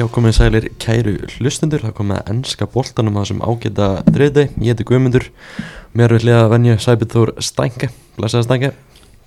[0.00, 4.70] Já, komið sælir kæru hlustundur, það komið að ennska boltanum að þessum ágæta þriði, ég
[4.72, 5.26] heiti Guðmundur,
[5.98, 8.70] mér vil lega að venja Sæbjörn Stænke, blessaði Stænke.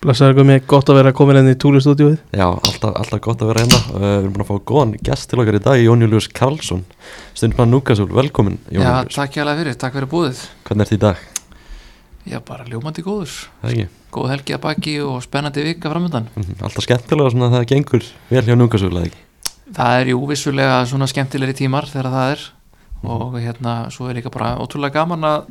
[0.02, 2.16] Blessaður Guðmi, gott að vera komin enn í túlistúdíuð.
[2.34, 5.30] Já, alltaf, alltaf gott að vera hérna, uh, við erum búin að fá góðan gest
[5.30, 6.82] til okkar í dag, Jón Július Karlsson,
[7.38, 9.20] stundum hann Núkasúl, velkomin Jón Já, Július.
[9.20, 11.28] takk hjá alveg fyrir, takk fyrir búið Hvernig ert þið í dag?
[12.34, 13.88] Já, bara ljómandi góður Það ekki?
[14.18, 18.44] Góð helgi að baki og spennandi vika framöndan Mhm, Alltaf skemmtilega að það gengur vel
[18.48, 19.24] hjá Núkasúl, eða ekki?
[19.72, 22.48] Það er jú vissulega svona skemmtilegri tímar þegar það er
[23.04, 25.46] og hérna, svo er líka bara ótrúlega gaman að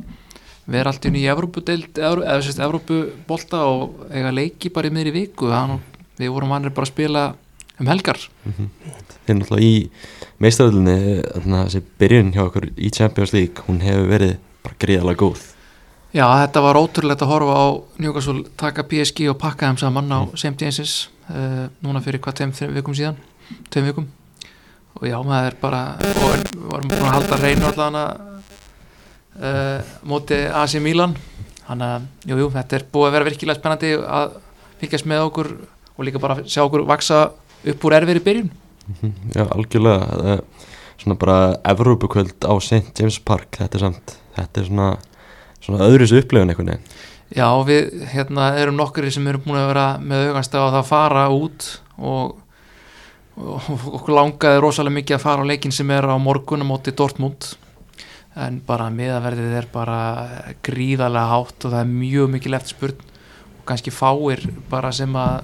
[0.73, 5.13] vera allt í unni í Evrópudeild eða sérst Evrópubolta og eiga leiki bara í miðri
[5.13, 5.81] viku Þannig,
[6.21, 7.23] við vorum vanir bara að spila
[7.79, 8.69] um helgar Mhm.
[9.23, 9.89] Þið er náttúrulega í
[10.43, 15.53] meistaröldinni, þessi byrjun hjá okkur í Champions League, hún hefur verið bara gríðalega góð.
[16.13, 17.65] Já, þetta var ótrúlegt að horfa á
[17.97, 20.35] Newcastle taka PSG og pakka þeim saman á mm.
[20.37, 23.17] Semtiensis uh, núna fyrir hvað tveim þreim vikum síðan
[23.73, 24.07] tveim vikum.
[24.99, 26.33] Og já, maður er bara og
[26.69, 28.23] varum búin að halda reynu allan að
[29.41, 31.15] uh, móti AC Milan.
[31.63, 34.35] Þannig að, jú, jú, þetta er búið að vera virkilega spennandi að
[34.81, 35.53] fylgjast með okkur
[35.93, 37.23] og líka bara sjá okkur vaksa
[37.73, 38.51] upp úr erfir í byrjun.
[38.83, 40.37] Mhm, Já, algjörlega.
[40.99, 42.93] Svona bara Evrópukvöld á St.
[42.99, 44.89] James Park þetta er samt, þetta er svona
[45.63, 46.87] svona öðru þessu upplifun einhvern veginn.
[47.33, 50.89] Já, við hérna, erum nokkur sem erum búin að vera með augast á að það
[50.91, 52.35] fara út og
[53.37, 57.55] okkur langaði rosalega mikið að fara á leikin sem er á morgun á móti Dortmund.
[58.35, 59.97] En bara miðaverðið er bara
[60.65, 63.03] gríðarlega hátt og það er mjög mikið left spurn
[63.59, 65.43] og kannski fáir bara sem að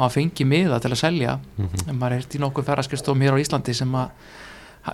[0.00, 1.38] hafa fengið miða til að selja.
[1.58, 1.88] Mhm.
[1.88, 4.08] en maður er í nokkur ferðarskristóum hér á Íslandi sem að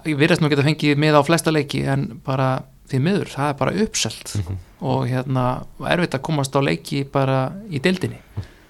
[0.05, 3.77] virðast nú geta fengið miða á flesta leiki en bara því miður, það er bara
[3.85, 4.35] uppselt.
[4.37, 4.57] Mhm.
[4.81, 8.19] og hérna erfitt að komast á leiki bara í deildinni.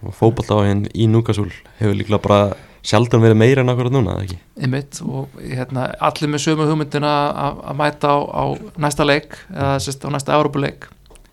[0.05, 1.51] Og fótballtáin í Núkasúl
[1.81, 4.39] hefur líklega bara sjaldan verið meira en akkurat núna, eða ekki?
[4.63, 7.13] einmitt og hérna allir með sömu hugmyndina
[7.47, 8.45] að að mæta á, á
[8.87, 10.87] næsta leik eða sérst á næsta Európuleik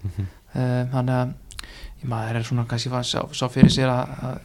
[0.03, 0.25] Mhm.
[0.55, 1.33] uh, þannig að
[2.03, 4.39] ég maður er svona kannski að sá, sá fyrir sér að, að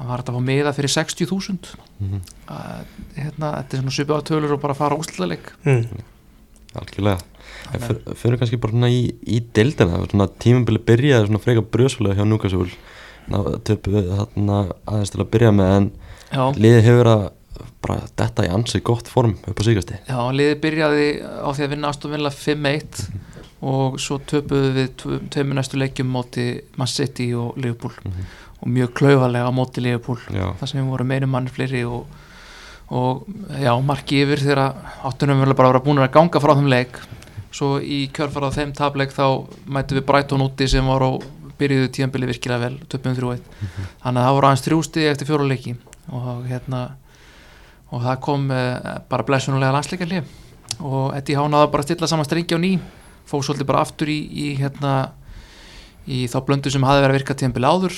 [0.00, 2.20] hann var að fá miða fyrir 60.000 Mhm.
[2.48, 2.84] að
[3.16, 5.86] hérna þetta er svona svipið á tölur og bara fara á úslaleik Mm.
[6.76, 7.18] Algjörlega
[8.14, 12.70] fyrir kannski bara svona í, í deildina svona tímabili byrjaði svona freka brjósfulega hjá Núkasúl
[13.66, 15.90] töpu við þarna aðeins til að byrja með en
[16.32, 17.26] liðið hefur að
[17.80, 21.72] bara detta í ansið gott form upp á síkasti já, liðið byrjaði á því að
[21.74, 23.02] vinna Aston Villa 5-1
[23.70, 26.46] og svo töpuðu við tveimur næstu leikjum móti
[26.80, 27.92] Man City og Liverpool.
[28.04, 28.24] Mhm.
[28.60, 32.06] og mjög klaufalega móti Liverpool Já, þar sem við vorum meinu mann fleiri og,
[32.92, 33.24] og
[33.56, 34.74] já, marki yfir þegar
[35.04, 36.98] áttunum vel bara búin að ganga frá þeim leik.
[37.50, 41.10] Svo í kjörfara á þeim tableik þá mættum við Brighton úti sem var á
[41.60, 43.40] byrjuðu tíðanbili virkilega vel 2-3-1
[44.02, 45.74] þannig að það voru aðeins þrjústi eftir fjóra leiki
[46.10, 46.82] og hérna
[47.90, 50.28] og það kom bara blessunulega landsleikarlið
[50.78, 52.76] og Eddie Há náða bara stilla saman strengi á ný.
[53.28, 55.12] Fóð svolítið bara aftur í, í hérna
[56.08, 57.96] í þá blöndu sem hafi verið að virka tíðanbili áður.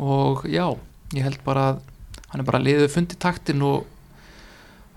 [0.00, 0.66] Og já,
[1.14, 1.82] ég held bara að
[2.30, 3.84] hann er bara liðið fundið taktin og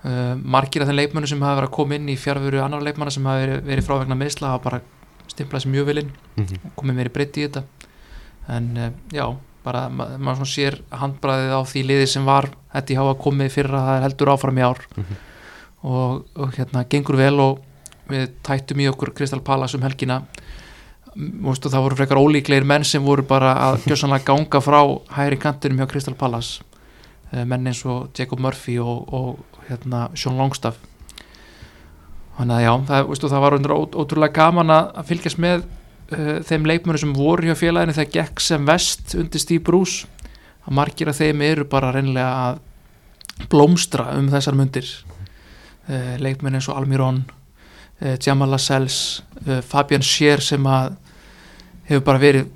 [0.02, 3.14] uh, margir af þeim leikmönu sem hafa verið að koma inn í fjárveru annar leikmanna
[3.14, 4.80] sem hafa verið, verið frá vegna meðsla hafa bara
[5.28, 6.14] stimplað sér mjög vel inn.
[6.38, 6.64] Mhm.
[6.64, 7.64] og komið meiri breytti í þetta.
[8.56, 9.26] En uh, já,
[9.68, 13.54] bara ma maður svona sér handbræðið á því liði sem var þetta í hafa komið
[13.54, 14.84] fyrir að það er heldur áfram í ár.
[14.96, 15.24] Mhm.
[15.88, 17.64] og, og hérna gengur vel og
[18.08, 20.22] við tættum í okkur Kristal Palace um helgina.
[21.18, 24.80] Mústu, það voru frekar ólíklegir menn sem voru bara að gjössanlega ganga frá
[25.16, 26.62] hæri kantinum hjá Crystal Palace.
[27.32, 30.80] Eh, menn eins og Jacob Murphy og, og hérna, Sean Longstaff.
[32.38, 35.64] Þannig að já það, veistu, það var ótrúlega gaman að fylgjast með
[36.12, 40.06] uh, þeim leikmönu sem voru hjá félaginu þegar gekk sem vest undir Bruce
[40.66, 44.88] að margir af þeim eru bara reynilega að blómstra um þessar mundir.
[45.88, 49.22] Uh, leikmönu eins og Almiron uh, Jamal Lascelles
[49.64, 50.96] Fabian Scher sem að
[51.88, 52.48] hefur bara verið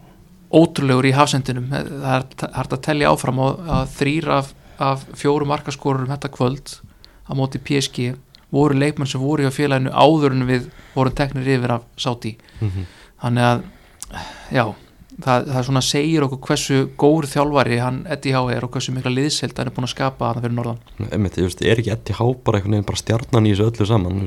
[0.53, 1.71] ótrúlegur í hafsendinum.
[1.73, 2.27] Það er
[2.59, 4.51] hægt að tellja áfram að þrýr af,
[4.83, 6.75] af fjóru markaskorurum þetta kvöld
[7.25, 8.11] á móti PSG
[8.53, 12.85] voru leikmenn sem voru hjá félaginu áður en við vorum teknir yfir af sáti Mhm.
[13.23, 13.65] Þannig að
[14.53, 14.65] já,
[15.23, 19.15] það, það svona segir okkur hversu góður þjálfari hann Eddie Há er og hversu mikla
[19.15, 20.85] liðselt hann er búin að skapa hann fyrir norðan.
[21.09, 23.89] Einmitt, ég veist, er ekki Eddie Há bara einhvern veginn bara stjarnan í þessu öllu
[23.89, 24.23] saman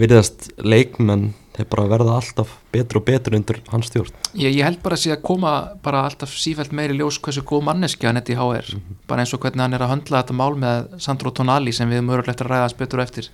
[0.00, 4.14] virðast leikmenn þeir bara verða alltaf betur og betur undir hans stjórn.
[4.38, 7.66] Ég, ég held bara að sé að koma bara alltaf sífælt meiri ljós hversu góð
[7.68, 8.70] manneski hann Eddie Há er.
[9.10, 12.06] Bara eins og hvernig hann er að höndla þetta mál með Sandro Tonali sem við
[12.06, 13.30] mögulegt að ræða hans betur eftir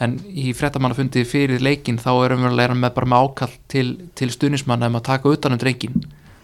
[0.00, 3.86] en í frettamannafundi fyrir leikin þá er umverulega hann með bara með ákall til,
[4.18, 5.96] til stuðnismanna um að taka utan um drengin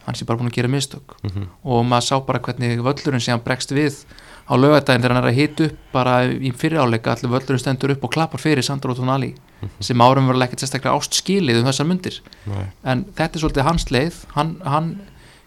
[0.07, 1.15] hann sé bara búin að gera mistök.
[1.23, 1.49] Mhm.
[1.63, 4.05] og maður sá bara hvernig völlurinn sé hann bregst við
[4.43, 8.05] á lögadaginn þegar hann er að hita upp bara í fyriráleika allir völlurinn stendur upp
[8.05, 9.35] og klappar fyrir Sandro Tonali
[9.81, 12.19] sem árum verður ekkert sérstaklega ást skilið um þessar myndir
[12.51, 12.67] Nei.
[12.83, 14.17] en þetta er svolítið hans leið.
[14.35, 14.89] Hann, hann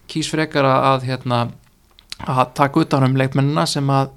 [0.08, 1.40] kýs frekar að, að hérna,
[2.24, 4.14] að taka utan um leikmennina sem að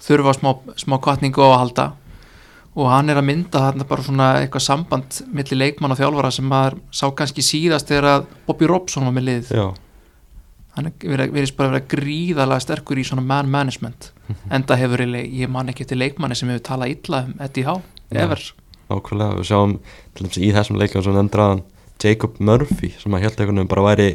[0.00, 1.86] þurfa smá, smá kvartningu á að halda
[2.78, 6.46] og hann er að mynda þarna bara svona eitthvað samband milli leikmann og þjálfara sem
[6.46, 9.50] maður sá kannski síðast þegar að Bobby Robson var með lið.
[9.58, 9.66] Já,
[10.76, 14.12] hann er verið bara að vera gríðalega sterkur í svona man management
[14.54, 18.44] enda hefur ég man ekki eftir leikmanni sem hefur talað illa um Eddie Howe ever.
[18.90, 19.76] nákvæmlega, við sjáum
[20.14, 21.64] til dæmis í þessum leikjum sem endraðan
[22.00, 24.10] Jacob Murphy sem að held veginn bara væri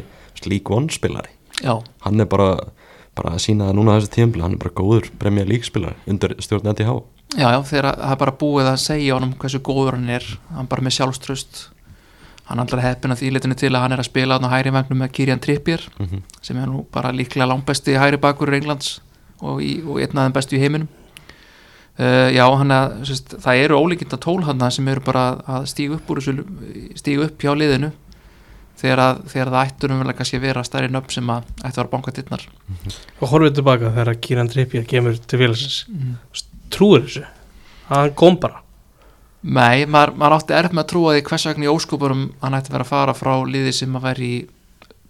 [0.46, 1.32] League One spilari.
[1.64, 2.72] Já, hann er bara,
[3.16, 6.36] bara að sína það núna þessu tímpli, hann er bara góður Premier League spilari undir
[6.44, 7.06] stjórn Eddie Howe
[7.36, 10.70] já, já, þegar það er bara búið að segja honum hversu góður hann er hann
[10.72, 11.64] bara með sjálfströst.
[12.46, 15.02] Hann allar heppin að því litinu til að hann er að spila á hæri vagnum
[15.02, 16.22] með Kirian Trippier mm -hmm.
[16.42, 19.02] sem er nú bara líklega langbesti hæri bakur í Englands
[19.42, 20.88] og, í, og einn af þeim bestu í heiminum.
[21.96, 25.96] Uh, já, hann að sérst, það eru ólíkinda tól hann sem eru bara að stíga
[25.96, 26.44] upp úr þessu,
[26.96, 27.92] stíga upp hjá liðinu
[28.76, 31.80] þegar, að, þegar það ættur umverulega kannski að vera stærri nöfn sem að ættu að
[31.80, 32.44] vera banka dittnar
[33.22, 35.78] og horfið tilbaka þegar Kieran Trippier kemur til félagsins.
[35.88, 36.18] Mm.
[36.74, 37.24] Trúir þessu
[37.90, 38.62] að hann kom bara
[39.46, 42.72] Nei, maður, maður átti erf með að trúa því hvers vegna í óskupurum hann ætti
[42.72, 44.40] að vera að fara frá liði sem að væri í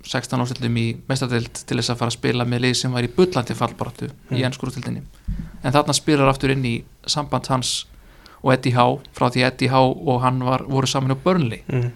[0.06, 3.14] 16 ástöldum í mestadeild til þess að fara að spila með liði sem væri í
[3.16, 4.44] bullandi fallbaratu í Mm.
[4.50, 5.02] ennskúrútildinni
[5.64, 6.74] en þarna spilar aftur inn í
[7.08, 7.86] samband hans
[8.44, 11.88] og Eddie Howe frá því Eddie Howe og hann var, voru saman á Burnley mm.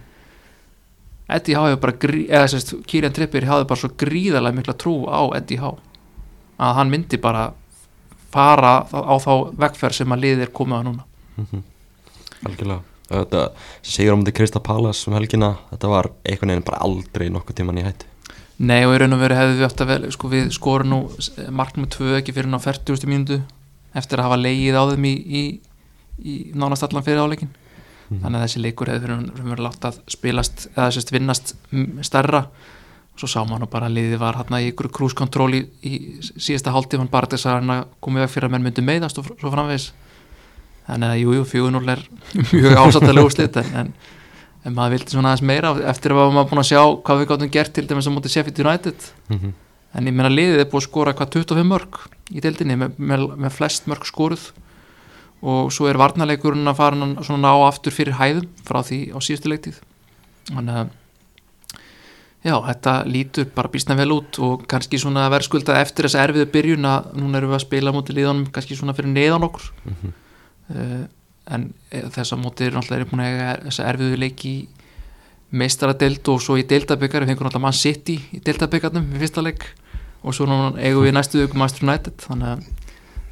[1.29, 5.21] Eddie Howe hefur bara, eða sérst Kieran Trippier hafði bara svo gríðarlega mikla trú á
[5.37, 5.77] Eddie Howe
[6.57, 7.49] að hann myndi bara
[8.33, 11.03] fara á þá vegferð sem að liðið er komið á núna
[11.39, 11.63] Mhm.
[12.45, 13.43] algjörlega þetta
[13.81, 17.79] sigur á mútið Krista Palas um helgina þetta var einhvern veginn bara aldrei nokkuð tíman
[17.81, 18.05] í hættu
[18.59, 20.97] Nei og í raun og veru hefðu við að vel sko við skorum nú
[21.49, 23.07] marknum tvö ekki fyrir ná 40.
[23.07, 23.37] mínútu
[23.95, 25.43] eftir að hafa leigið á þeim í, í,
[26.19, 27.49] í nánast allan fyrir áleikin
[28.09, 28.23] Mhm.
[28.23, 32.47] þannig að þessi leikur hefur verið látt að spilast eða sérst vinnast mm, stærra
[33.19, 35.93] svo sá maður bara að liðið var hérna í ykkur krúskontról í, í
[36.23, 39.51] síðasta hálftífan bara þess að hann komið veg fyrir að menn myndi meiðast og svo
[39.51, 39.89] framvegis.
[40.87, 42.03] Þannig að jújú, 4-0 er
[42.53, 43.89] mjög ásættalega úrslit en, en,
[44.65, 47.51] en maður vildi svona aðeins meira eftir að maður búin að sjá hvað við gáttum
[47.57, 49.11] gert til dæmis á móti Sheffield United.
[49.33, 49.57] Mhm.
[49.89, 51.95] en ég meina liðið er búið að skora hvað 25 mörg
[52.29, 54.51] í deildinni með, með, með flest mörg skoruð.
[55.39, 59.49] Og svo er varnarleikurinn að fara svona ná aftur fyrir hæðum frá því á síðustu
[59.49, 59.79] leiktíð.
[60.51, 60.91] Þannig að
[62.45, 66.89] já, þetta lítur bara býstna vel út og kannski svona verðskulda eftir þessa erfiðu byrjun
[66.89, 69.71] að núna erum við að spila mútið liðanum kannski svona fyrir neðan okkur.
[69.85, 70.17] Mhm.
[70.75, 71.07] uh,
[71.49, 74.67] en þess að mótið er náttúrulega búin að eiga þessa erfiðu leiki í
[75.49, 77.23] meistaradeild og svo í deildabikar.
[77.25, 79.65] Við fengum náttúrulega mann sitt í, deildabikarnum í fyrsta leik
[80.21, 82.19] og svo núna eigum við næstu vikum Master United.
[82.21, 82.67] Þannig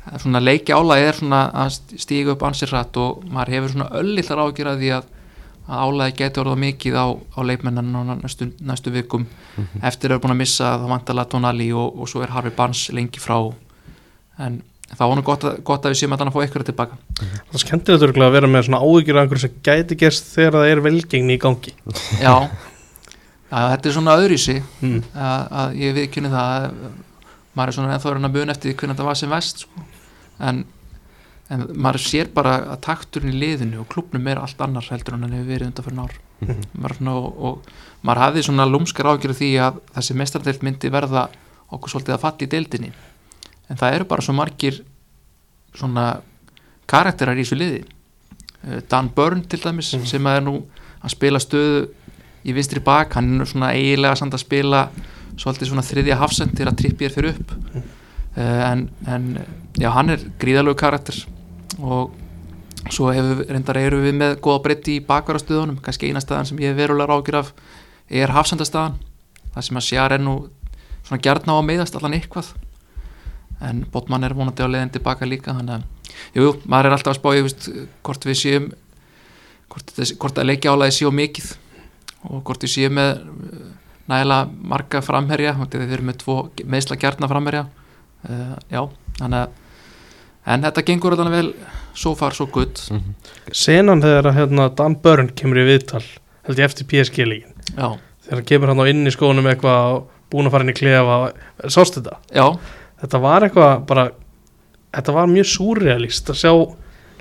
[0.08, 3.90] að svona leiki álægi er svona að stíga upp ansir hratt og maður hefur svona
[4.02, 5.10] öllillar ágjur að því að,
[5.68, 9.28] að álægi getur orðað mikið á, á leikmennan núna næstu, næstu vikum.
[9.58, 9.84] Mhm.
[9.84, 12.90] eftir að erum búin að missa það vantala Tonali og, og svo er Harvey Barnes
[12.94, 13.38] lengi frá.
[14.40, 14.62] En
[14.94, 16.98] það var nú gott að, gott að við séum að hann að fá ykkur tilbaka.
[17.20, 20.60] Það er skemmtilegt örugglega að vera með svona áhyggjur af einhverju sem gæti gerst þegar
[20.60, 21.74] það er velgengni í gangi.
[22.26, 22.36] Já,
[23.48, 24.62] já þetta er svona öðruvísi.
[24.84, 25.04] Mm.
[25.16, 26.96] að, að ég viðkynni það að
[27.58, 29.86] maður er svona ennþá að mun eftir hvernig þetta var sem vest sko.
[30.46, 30.66] en,
[31.50, 35.24] en maður sér bara að takturinn í liðinu og klubnum er allt annar heldur en
[35.24, 36.58] hann hefur verið undan fyrir nár Mhm.
[36.78, 37.62] maður, svona, og, og
[38.06, 41.30] maður hafði svona lúmskar ágjörð því að þessi mestardeild myndi verða
[41.72, 42.92] okkur svolítið að falla í deildinni
[43.70, 44.84] en það eru bara svo margir
[45.74, 46.22] svona
[46.88, 47.84] karakterar í þessu liði
[48.68, 50.06] Eh, Dan Byrne til dæmis Mhm.
[50.06, 50.64] sem er nú
[51.04, 51.90] að spila stöðu
[52.44, 54.90] í vinstri bak, hann er svona eiginlega samt að spila
[55.38, 57.84] svolítið svona þriðja hafsend til að trippið er fyrir upp Mhm.
[58.38, 59.46] uh, en, en
[59.78, 61.14] já, hann er gríðalög karakter
[61.82, 62.14] og
[62.94, 66.72] svo hefur, reyndar eru við með góða breytti í bakvarastöðunum, kannski eina staðan sem ég
[66.72, 67.52] hef verulega rákir af
[68.08, 68.96] er hafsendastaðan
[69.54, 70.38] það sem að sér er nú
[71.08, 72.52] svona gjarn á að meiðast allan eitthvað.
[73.64, 77.20] En Botman er vonandi á leiðin tilbaka líka þannig að, jú, maður er alltaf að
[77.20, 77.70] spá ég veist,
[78.06, 78.68] hvort við séum
[79.72, 81.50] hvort, hvort að leikja álæði séu mikið
[82.28, 83.64] og hvort við séum með uh,
[84.12, 87.66] nægilega marga framherja þegar við erum með tvo meðsla gjarna framherja.
[88.28, 88.82] Uh, já,
[89.18, 89.67] þannig að
[90.48, 91.54] en þetta gengur alveg vel
[91.98, 93.14] so far so good Mhm.
[93.52, 96.04] senan þegar að hérna, Dan Byrne kemur í viðtal
[96.48, 100.04] held ég eftir PSG líkin já, þegar hann kemur hann á inn í skónum eitthvað
[100.32, 101.34] búin að fara inn í klefa
[101.68, 102.18] sástu þetta?
[102.36, 102.48] já,
[103.02, 104.10] þetta var eitthvað bara
[104.94, 106.54] þetta var mjög súrealist að sjá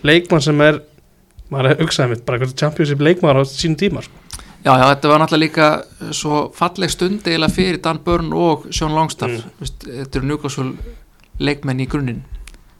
[0.06, 0.80] leikmann sem er
[1.50, 4.12] maður er hugsaði mitt, bara eitthvað championship leikmann á sínum tíma sko.
[4.64, 8.94] já, já, þetta var náttúrulega líka svo falleg stund eiginlega fyrir Dan Byrne og Sean
[8.94, 9.50] Longstaff Mm.
[9.86, 10.76] Þetta eru njúkásvöld
[11.40, 12.22] leikmenn í grunninn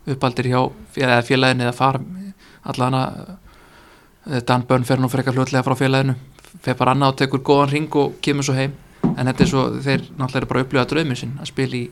[0.07, 0.61] uppaldir hjá
[0.95, 2.01] félaginu eða fara
[2.67, 3.35] allan að
[4.47, 6.17] Dan Bönn fer nú frekar hlutlega frá félaginu
[6.63, 8.75] fer bara annað og tekur góðan ring og kemur svo heim.
[9.07, 11.85] En þetta er svo, þeir náttúrulega eru bara að upplifa drauminn sinn að spila í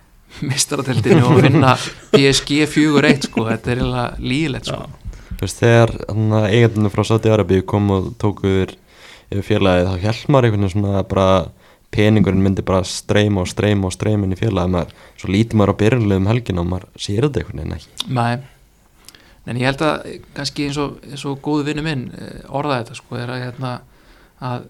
[0.50, 1.74] mistarateltinu og vinna
[2.12, 3.82] PSG 4-1 sko, þetta er
[4.22, 4.84] lígilegt sko.
[5.40, 5.94] Þegar
[6.50, 8.76] eigendunum frá Saudi Arabi kom og tóku yfir,
[9.46, 11.26] félagið þá maður einhvern veginn svona bara
[11.94, 15.72] peningurinn myndi bara streyma og streyma og streyma inn í félagið maður, svo lítið maður
[15.74, 18.32] á byrjunlegum helgin og maður sér þetta einhvern veginn ekki Nei,
[19.46, 23.00] en ég held að kannski eins og, eins og góðu vinnu minn eh, orðaði þetta
[23.00, 23.72] sko, er að, hérna,
[24.50, 24.68] að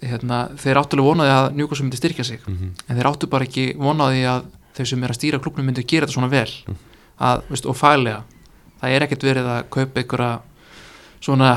[0.00, 2.84] hérna, þeir áttulega vonaði að Newcastle myndi styrkja sig mm -hmm.
[2.88, 4.44] en þeir áttu bara ekki vonaði að
[4.76, 6.76] þau sem er að stýra klubnum myndi gera þetta svona vel Mm.
[7.20, 8.22] að, veist, og fælega
[8.80, 10.40] það er ekkert verið að kaupa einhverja
[11.20, 11.54] svona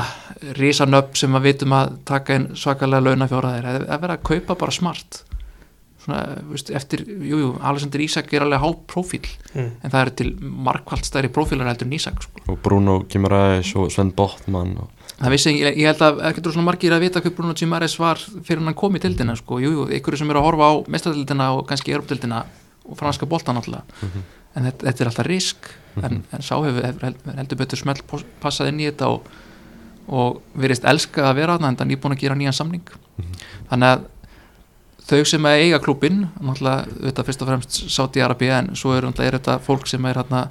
[0.58, 4.74] risanöpp sem að vitum að taka inn svakalega launafjóraðir að, að vera að kaupa bara
[4.76, 5.22] smart
[6.04, 6.18] svona,
[6.50, 9.22] veist, eftir, jújú, jú, Alexander Isak er alveg hálf profíl
[9.54, 9.70] mm.
[9.80, 10.32] en það eru til
[10.68, 12.42] markvælt stærri profílar heldur en Isak sko.
[12.52, 16.68] og Bruno Gimaræs og Sven Botman og það vissi, ég, ég held að ekkert svona
[16.68, 19.60] margir að vita hvað Bruno Gimares var fyrir hann kom í tildina sko.
[19.64, 22.42] jú, jú, einhverju sem eru að horfa á mestadildina og kannski Europdildina
[22.84, 24.24] og franska boltan alltaf Mhm.
[24.56, 25.70] en þetta, þetta er alltaf risk
[26.04, 29.24] en, en sá hefur, hefur held- heldur betur smelt pos- passað inn í þetta og,
[30.08, 32.90] og verist elska að vera þarna en það er nýbúin að gera nýjan samning.
[33.70, 34.04] Þannig að
[35.04, 39.38] þau sem að eiga náttúrulega þetta fyrst og fremst Saudi Arabi en svo er, er
[39.38, 40.48] þetta fólk sem er hérna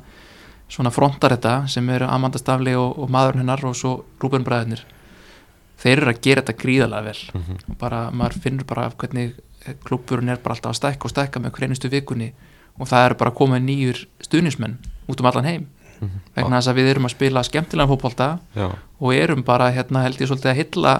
[0.69, 4.85] svona frontar þetta sem eru Amanda Stafli og, og maðurinn hennar og svo Rúben Bræðinir
[5.81, 7.19] þeir eru að gera þetta gríðalega vel.
[7.33, 7.57] Mhm.
[7.69, 9.33] og bara, maður finnur bara af hvernig
[9.83, 12.33] klúburinn er bara alltaf að stækka og stækka með hverjustu vikunni
[12.79, 15.67] og það eru bara komið nýjur stuðnismenn út um allan heim
[15.99, 16.21] Mhm.
[16.35, 18.69] vegna þess að við erum að spila skemmtilega fótbolta Já,
[18.99, 20.93] og erum bara hérna held ég svolítið að hylla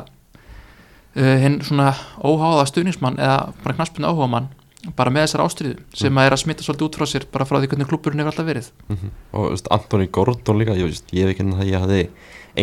[1.15, 4.51] uh, hinn svona óháða stuðnismann eða bara knaspinu áhuga mann
[4.97, 7.59] bara með þessar ástriðu sem að er að smita svolítið út frá sér bara frá
[7.61, 9.11] því hvernig klúburinn hefur alltaf verið mhm.
[9.31, 12.01] og veist, Antoni Gordon líka ég, veist, ég hef ekki það, ég hafði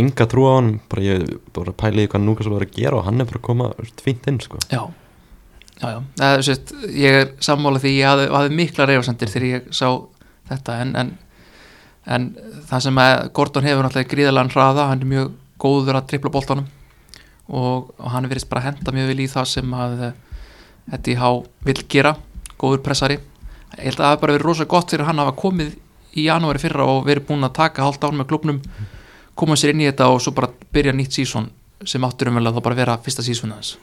[0.01, 3.07] enga trú á hann bara ég bara pæliði hvað núka svo var að gera og
[3.09, 3.71] hann er bara að koma
[4.05, 4.83] fínt inn sko Já,
[5.81, 5.99] já, já.
[6.21, 9.89] Það, er, sést, ég er sammála því ég hafði mikla reyfarsendir þegar ég sá
[10.51, 11.15] þetta en, en,
[12.07, 12.31] en
[12.71, 16.69] það sem að Gordon hefur náttúrulega gríðalega hraða, hann er mjög góður að tripla boltanum.
[17.51, 19.95] Og, og hann verist bara að henda mjög vel í það sem að
[20.91, 21.29] þetta í há
[21.67, 22.15] vill gera,
[22.61, 23.19] góður pressari.
[23.77, 25.77] Ég held að það hafi bara verið rosa gott fyrir hann að hafa komið
[26.19, 28.61] í janúari fyrra og verið búin að taka hálft án með klubnum
[29.39, 31.49] koma sér inn í þetta og svo bara byrja nýtt sísón
[31.87, 33.77] sem áttur um vel að það bara vera fyrsta sísón aðeins.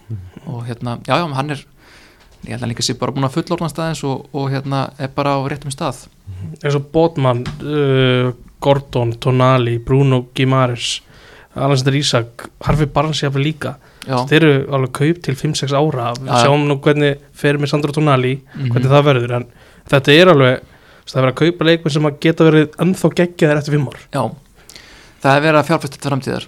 [0.45, 1.63] Og hérna, já, já, hann er
[2.46, 5.36] ég held að líka sé bara búin að fullorna staðins og, og hérna er bara
[5.38, 6.06] á réttum stað.
[6.62, 8.32] Eins og Botman uh,
[8.63, 11.01] Gordon, Tonali, Bruno Gimares
[11.58, 13.75] Alexander Isak Harfi Barnes jáfnir líka.
[14.08, 16.12] Já, þeir eru alveg kaup til 5-6 ára.
[16.20, 16.41] Við já.
[16.46, 18.74] sjáum nú hvernig fer með Sandro Tonali mhm.
[18.74, 19.48] hvernig það verður en
[19.91, 20.75] þetta er alveg
[21.08, 24.00] það er verið að kaupa leikmenn sem að geta verið ennþá geggjaðir eftir 5 ár.
[24.12, 24.24] Já,
[25.24, 26.48] það er verið að fjárfæsta til framtíðar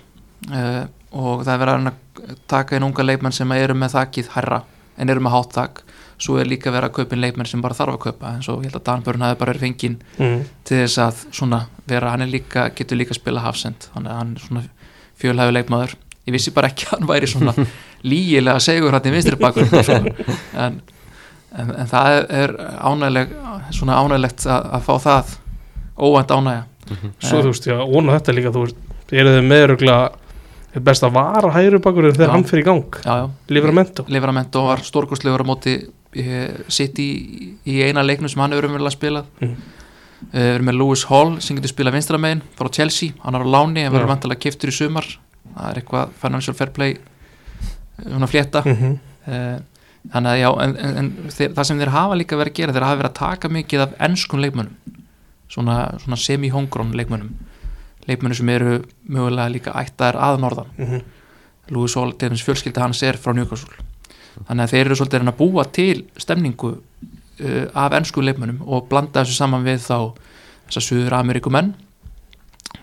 [0.50, 4.60] uh, og það er verið að taka inn unga leikmenn sem eru með þakkið herra
[5.00, 5.82] en eru með hátt þakk
[6.20, 8.60] svo er líka verið að kaupa inn leikmenn sem bara þarf að kaupa eins og
[8.60, 10.42] ég held að Dan Börn hafi bara verið fenginn mm.
[10.68, 14.66] til þess að svona vera, hann líka, getur líka að spila hafsend, hann er svona
[15.20, 15.96] fjölhæfi leikmaður,
[16.28, 17.56] ég vissi bara ekki að hann væri svona
[18.12, 19.72] lígilega segur hann í vinstri bakur
[20.66, 20.82] en,
[21.56, 23.32] en, en það er ánægileg
[23.76, 25.38] svona ánægilegt að, að fá það
[26.00, 26.66] óvænt ánægja
[27.20, 27.44] svo Eh.
[27.44, 28.80] þú veist, ég vona þetta líka þú veist,
[29.12, 30.18] eru þau meðurugla er
[30.86, 32.34] best að vara hægri bakur þegar Já.
[32.34, 33.00] hann fyrir í gang.
[33.06, 34.06] Já, Livramento.
[34.08, 35.76] Livramento var stórkostlegur á móti
[36.14, 37.10] eh, sitt í,
[37.66, 39.50] í eina leiknum sem hann hefur umverulega spilað Mm.
[39.50, 39.78] mm.
[40.34, 43.86] við erum með Lewis Hall sem getur spilað vinstramegin frá Chelsea, hann er á láni
[43.86, 45.08] en verður vantilega keftur í sumar.
[45.56, 46.98] Það er eitthvað financial fair play
[48.04, 48.64] svona flétta.
[48.66, 48.98] Mm -hmm.
[49.30, 49.60] Eh,
[50.14, 52.74] þannig að já en, en, en þeir, það sem þeir hafa líka verið að gera
[52.74, 54.76] þeir hafa verið að taka mikið af ennskum leikmönnum.
[55.50, 57.36] Svona, svona semi-homegrown leikmönnum
[58.10, 60.72] leikmönnum sem eru mögulega líka ættaðir að norðan.
[60.78, 61.02] Mm -hmm.
[61.70, 63.74] Louis Hall, þeirins fjölskylda hans er frá Newcastle.
[64.48, 69.24] Þannig að þeir eru svolítið að búa til stemningu uh, af ennsku leikmönnum og blanda
[69.24, 70.14] þessu saman við þá
[70.68, 71.76] þessar Suður Ameríku menn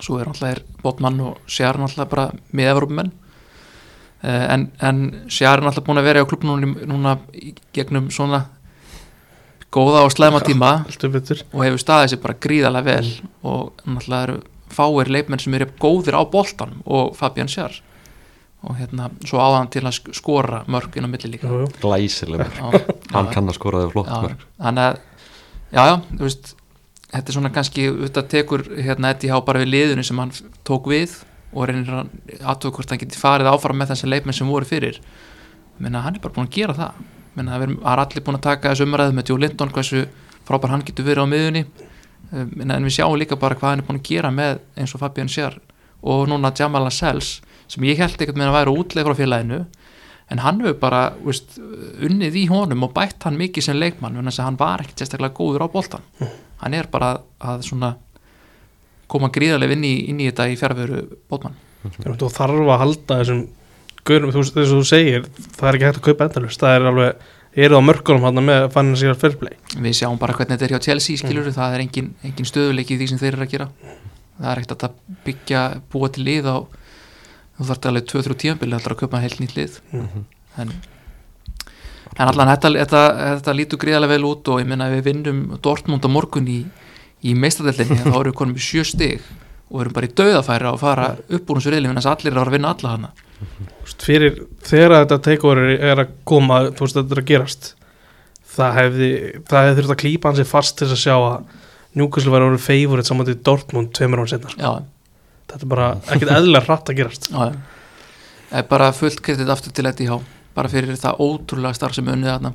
[0.01, 3.13] svo er er Botman og Sjar náttúrulega bara með Evrópumenn.
[4.25, 8.47] Uh, en, en er náttúrulega búin að vera á klubnum núna, í gegnum svona
[9.71, 13.11] góða og slæma tíma Alltaf og hefur staðið sér bara gríðalega vel
[13.43, 14.39] og náttúrulega eru
[14.73, 17.75] fáir leikmenn sem eru góðir á boltanum og Fabian Sjar
[18.67, 21.51] og hérna svo áðan til að sk- skora mörg inn á milli líka.
[21.83, 22.71] Glæsileg Já,
[23.13, 24.99] Hann kann að skora þau flott já, mörg þannig að
[25.77, 26.55] já, já, þú veist
[27.13, 30.33] þetta er svona kannski, þetta tekur hérna Eddie Há bara við liðinu sem hann
[30.67, 31.15] tók við
[31.57, 34.99] og reynir að aðtöku hvort hann geti farið áfram með þessi leikmenn sem voru fyrir.
[35.79, 36.99] Menna hann er bara búin að gera það.
[37.37, 40.03] Menna það er allir búin að taka þessu umræðu með Joe Linton hversu
[40.49, 41.63] frábær hann getur verið á miðunni
[42.33, 44.95] um, en en við sjáum líka bara hvað hann er búin að gera með eins
[44.95, 45.59] og Fabian Sjar
[46.03, 49.61] og núna Jamal Lascelles sem ég held ekkert með að væri útleið frá félaginu
[50.31, 51.59] en hann hefur bara veist,
[52.03, 55.37] unnið í honum og bætt hann mikið sem leikmann þannig að hann var ekkert sérstaklega
[55.37, 56.07] góður á boltan.
[56.63, 57.93] Hann er bara að svona
[59.07, 61.55] koma gríðarlega inn í, inn í þetta í fjárveru bótmann.
[61.87, 63.45] Þú þarf að halda þessum
[64.07, 67.29] þú, þess að þú segir það er ekki hægt að kaupa endalust það er alveg,
[67.57, 69.55] eru á mörkunum hann með financial fair play.
[69.81, 73.01] Við sjáum bara hvernig þetta er hjá Chelsea skilur það er engin, engin stöðuleiki í
[73.01, 73.69] því sem þeir eru að gera.
[74.37, 76.57] Það er ekkert að byggja búa til lið á
[77.57, 79.81] þú þarf alveg 2-3 tíðanbili að kaupa heilt nýtt lið.
[79.93, 80.27] Mhm.
[80.57, 80.73] en,
[82.17, 83.03] en allan þetta, þetta,
[83.41, 86.63] þetta lítur gríðarlega vel út og ég menna við vinnum Dortmund á morgun í,
[87.25, 89.25] í meistadellinni þá erum við konum í sjö stig
[89.69, 92.57] og erum bara í dauðafæri að fara upp úr þessu þannig að allir eru að
[92.57, 93.13] vinna alla hana
[94.03, 97.71] fyrir þegar þetta takeover er að koma þú veist þetta er að gerast
[98.57, 99.13] það hefði,
[99.45, 101.57] það hefði þurft að klípa hann sér fast til að sjá að
[101.97, 104.71] Newcastle var orðið favorite saman til Dortmund tveimur án setna já,
[105.51, 107.29] þetta er bara ekkert eðlilega hratt að gerast.
[107.31, 107.53] Já,
[108.57, 110.17] er bara fullt kredit aftur til þetta í há
[110.57, 112.53] bara fyrir það ótrúlega starf sem unnið þarna.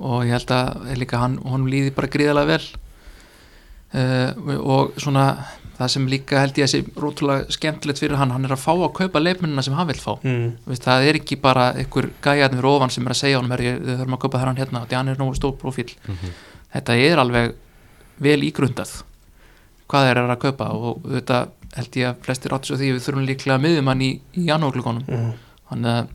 [0.00, 2.68] Og ég held að líka hann, honum líði bara gríðarlega vel.
[3.90, 5.26] Uh, og svona
[5.80, 8.72] það sem líka held ég að sé rótrúlega skemmtilegt fyrir hann, hann er að fá
[8.76, 10.48] að kaupa leifmunina sem hann vil fá mm.
[10.68, 13.72] Veist, það er ekki bara einhver gæjarnir fyrir ofan sem er að segja honum, "Herri,
[13.80, 15.88] við þurfum að kaupa þennan hérna því hann er nógu stór profíl
[16.74, 17.54] þetta er alveg
[18.20, 18.92] vel ígrundað
[19.90, 21.38] hvað þeir eru að kaupa og þetta
[21.76, 25.04] held ég að flestir áttu svo því við þurfum líklega miðjum hann í, í janúarklugunum
[25.08, 25.32] Mm.
[25.70, 26.08] þannig að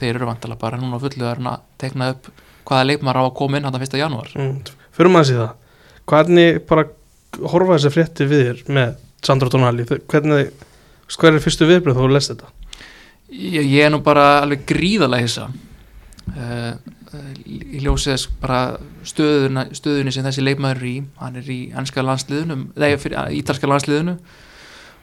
[0.00, 2.26] þeir eru vantala bara núna á fullu að að tekna upp
[2.66, 4.60] hvaða leikmar á að koma inn hann að fyrsta janúar Mm.
[4.92, 5.52] fyrir maður sér það
[6.06, 6.84] hvernig bara
[7.50, 10.50] horfa þessi frétti við þér með Sandro Tonali hvernig,
[11.08, 12.50] hvað er fyrstu viðbröð þú lest þetta?
[13.34, 16.74] Ég, ég er nú bara alveg gríðalega hissa uh,
[17.44, 18.60] í ljósið þess bara
[19.06, 20.94] stöðuna, stöðunni sem þessi leikmaður er í.
[21.20, 24.16] Hann er í ennska landsliðunum eða fyrir ítalska landsliðunu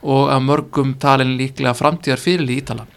[0.01, 2.88] og að mörgum talin líklega framtíðar fyrirlið Ítala.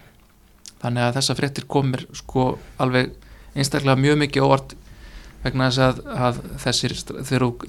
[0.81, 2.47] Þannig að þessa fréttir komir sko
[2.81, 3.13] alveg
[3.55, 4.75] einstaklega mjög mikið óvart
[5.45, 6.95] vegna þess að, að þessir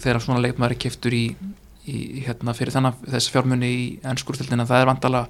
[0.00, 1.24] þegar svona leikmaður er keftur í,
[1.86, 5.26] í hérna fyrir þannig þessi fjármunni í ennskurstildina það er vantala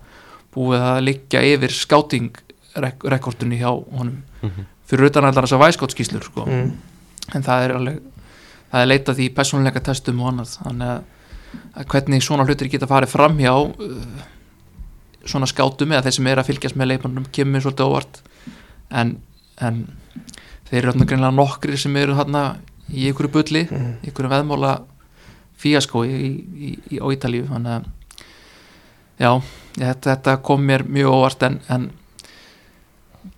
[0.56, 2.30] búið að liggja yfir skáting
[2.76, 4.22] rekordunni hjá honum
[4.86, 6.44] fyrir utan allar þessar væskótskíslur sko.
[6.46, 6.72] mm.
[7.34, 8.00] en það er alveg
[8.70, 11.02] það er leitað í persónuleika testum og annað þannig að,
[11.76, 14.24] að hvernig svona hlutir geta farið fram hjá uh,
[15.26, 18.20] svona skátum eða þeir sem er að fylgjast með leikmannum kemur svolítið óvart
[18.90, 19.16] en,
[19.58, 19.86] en
[20.70, 22.44] þeir eru greinlega nokkri sem eru þarna
[22.92, 23.96] í ykkur bulli, Mm.
[24.06, 24.76] ykkur veðmála
[25.60, 27.86] fíaskó í, í, í, á Ítalíu þannig að
[29.22, 29.30] já,
[29.78, 31.86] þetta, þetta kom mér mjög óvart en, en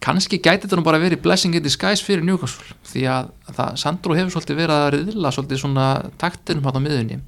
[0.05, 4.17] kannski gæti þetta nú bara verið blessing in disguise fyrir Newcastle því að það, Sandro
[4.19, 5.87] hefur svolítið verið að riðla svolítið svona
[6.21, 7.21] taktinum hann á miðunni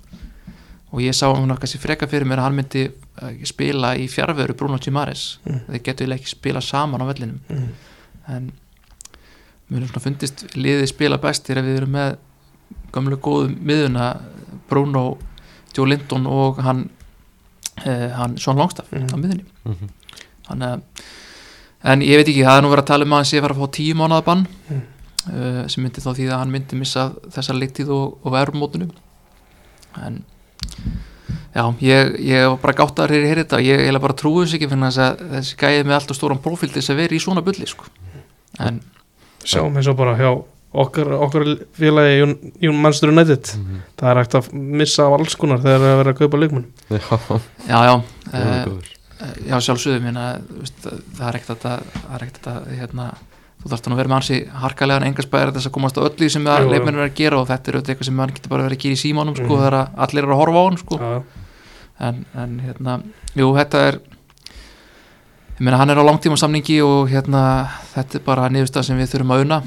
[0.90, 4.56] og ég sá hún kannski freka fyrir mér að hann myndi uh, spila í fjárveru
[4.58, 5.60] Bruno Gimares Mm.
[5.70, 7.70] þeir getur ekki spila saman á vellinum Mm.
[8.34, 8.50] en
[9.70, 12.16] mér er svona fundist liðið spila best þegar við erum með
[12.92, 14.08] gamlu góðu miðuna
[14.70, 15.04] Bruno,
[15.76, 16.86] Joe Linton og hann
[17.86, 19.08] uh, hann Sean Longstaff Mm.
[19.10, 19.90] á miðunni Mhm.
[20.48, 20.80] þannig að
[21.90, 23.44] en ég veit ekki, það er nú verið að tala um að hann sé að
[23.46, 24.82] fara að fá tíu mánuða bann Mm.
[25.30, 28.90] uh, sem myndi þá því að hann myndi missa þessa leiktíð og, og verðmótunum
[30.06, 30.22] en
[31.54, 34.54] já, ég, ég var bara gáttaður hér í hér þetta, ég heila bara trúið þess
[34.58, 37.16] ekki fyrir þess að þessi gæði með allt og stóran profíl til þess að vera
[37.16, 37.84] í svona bulli sko.
[38.60, 38.80] en
[39.44, 40.30] sjáum eins og bara hjá
[40.72, 43.44] okkar, okkar félagi Jón- Jón Manchester United.
[43.98, 46.38] Það er hægt að missa af alls konar þegar það er að vera að kaupa
[46.38, 46.66] leikmenn.
[47.68, 47.94] Já, já,
[48.32, 48.78] uh,
[49.46, 50.28] já, minna,
[50.60, 53.08] veist, það er ekkert að það er ekkert að hérna,
[53.60, 56.30] þú þarfst að vera með hansi harkalega en engarspæðir þess að komast á öllu því
[56.32, 58.78] sem leikmennir er að gera og þetta er auðvitað eitthvað sem hann getur bara verið
[58.78, 59.60] að gera í símánum sko, Mhm.
[59.60, 60.96] þegar að allir eru að horfa á hann sko.
[60.96, 61.22] Já,
[62.08, 63.02] en, en hérna,
[63.36, 68.48] jú, þetta er ég meina hann er á langtíma samningi og hérna, þetta er bara
[68.48, 69.62] niðurstað sem við þurfum að unna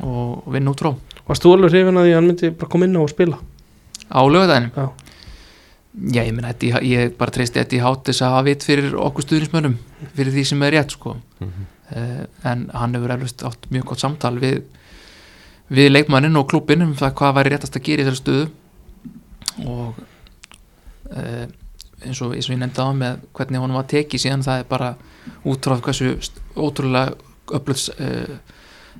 [0.00, 0.92] og, vinna út frá.
[1.28, 3.38] Varst þú alveg hrifin að því að hann myndi bara koma inn á og spila?
[4.08, 4.86] Á lögadaginn Já.
[5.92, 9.74] Já, ég meina, Eddie- ég bara treysti Eddie Hátis að hafa vit fyrir okkur stuðnismönnum
[10.16, 11.16] fyrir því sem er rétt sko.
[11.40, 11.66] Mhm.
[11.92, 14.62] uh, en hann hefur eflust átt mjög gott samtal við,
[15.68, 18.50] við leikmannin og klubbin um það hvað væri réttast að gera í þessari stöðu.
[19.68, 19.94] Og
[21.12, 21.46] uh,
[22.06, 24.68] eins, og, eins og ég nefndi á með hvernig honum var tekið síðan það er
[24.72, 24.94] bara
[25.44, 26.14] útráð hversu
[26.56, 27.12] ótrúlega
[27.52, 28.38] öfluts uh,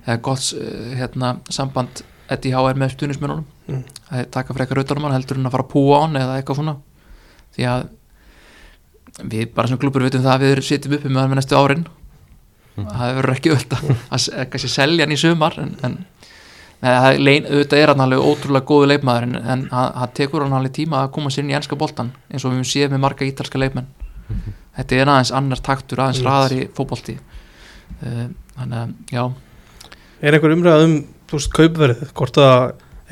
[0.07, 2.03] eða gott uh, hérna, samband
[2.33, 3.85] Eddie Há er með stuðnismönnunum Mm.
[4.11, 6.57] að taka frekar utanum hann heldur en að fara að púa á hann eða eitthvað
[6.59, 6.73] svona.
[7.55, 7.85] Því að
[9.31, 11.85] við bara sem klubur vitum það að við sitjum uppi með hann með næstu árin.
[12.75, 12.89] Mhm.
[12.97, 13.67] það verður ekki öll
[14.11, 15.97] að, kannski selja hann í sumar en, en
[16.83, 20.43] Nei, það lein, auðvitað er hann alveg ótrúlega góðu leikmaður en, en hann, hann tekur
[20.43, 22.91] hann alveg tíma að koma sér inn í enska boltan eins og við höfum séð
[22.97, 23.87] með marga ítalska leikmenn.
[24.75, 26.27] Þetta er aðeins annar taktur aðeins Yes.
[26.27, 27.15] raðar í fótbolti.
[28.03, 28.27] Uh,
[28.57, 29.23] þannig að já
[30.23, 30.97] Er einhver umræð um,
[31.31, 32.11] þú veist, kaupverðið?
[32.19, 32.57] Hvort að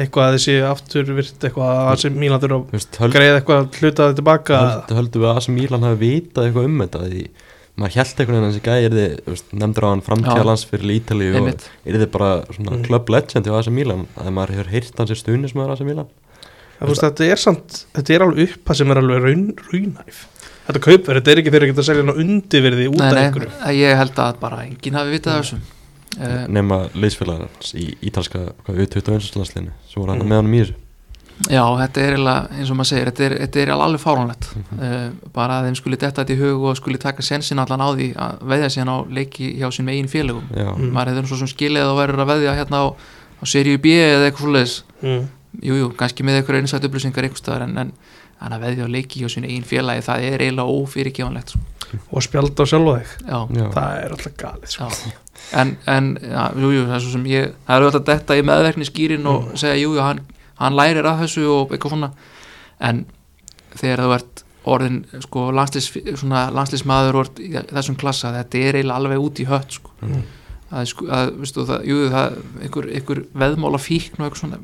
[0.00, 4.18] eitthvað að þessi aftur virt eitthvað að þessi Mílan þurfa að höld, greiða eitthvað hlutaði
[4.20, 4.60] tilbaka?
[4.64, 7.02] höld, höldum við að sem Mílan hafi vitað eitthvað um þetta?
[7.10, 7.24] Því
[7.80, 11.30] maður held einhvern veginn að þessi gæði er þið nefndur á hann framtíðalans fyrir Ítalíu
[11.32, 12.84] og einmitt, er þið bara svona Mm.
[12.86, 16.08] club legend hjá AC Milan að maður hefur heyrt hans í Milan.
[16.80, 20.22] En þú veist, þetta er samt, þetta er alveg upp sem er alveg raun, raunæf
[20.70, 23.50] Þetta kaupverð, þetta er ekki fyrir að geta að selja undirverði út af einhverju.
[23.74, 25.58] ég held að bara enginn hafi vitað af þessu
[26.20, 30.30] uh, nema leysfélagarans í ítalska U21 landsliðinu sem voru hann Mm.
[30.30, 30.74] með í þessu
[31.48, 34.80] já, þetta er eins og maður segir þetta er, þetta er alveg fáránlegt Mhm.
[34.80, 37.88] uh, bara að þeim skuli detta þetta í hug og skuli taka sensin allan á
[37.96, 40.92] því að veðja síðan á leiki hjá sín megin félögum Já, Mm.
[40.92, 42.86] maður hefur nú svo sem skilið að verður að veðja hérna á,
[43.40, 45.28] á seríu B eða eitthvað svoleiðis mm.
[45.62, 47.92] jújú, jú, kannski með eitthvað einsætt upplýsingar einhvers staðar en, en,
[48.40, 51.58] að veðja á leiki hjá sín eigin félagi það er eiginlega ófyrirgefanlegt sko.
[52.12, 53.14] Og spjálta á sjálfa þig.
[53.26, 54.88] Já, já, Það er alltaf galið sko.
[54.90, 55.12] já.
[55.60, 58.42] En, en já, jú, jú, það er svo sem ég það er auðvitað detta í
[58.46, 59.56] meðverkni skýrin og Mm.
[59.56, 60.20] segja, jú, jú, hann,
[60.60, 62.10] hann lærir að þessu og eitthvað svona.
[62.80, 63.06] En
[63.74, 65.46] þegar þú ert orðin sko
[67.16, 69.90] og ert í þessum klassa, þetta er eiginlega alveg út í hött sko.
[70.02, 70.22] Mm.
[70.70, 74.58] að, sko, að veistu, það, jú, það, einhver, einhver veðmála fíkn og eitthvað svona.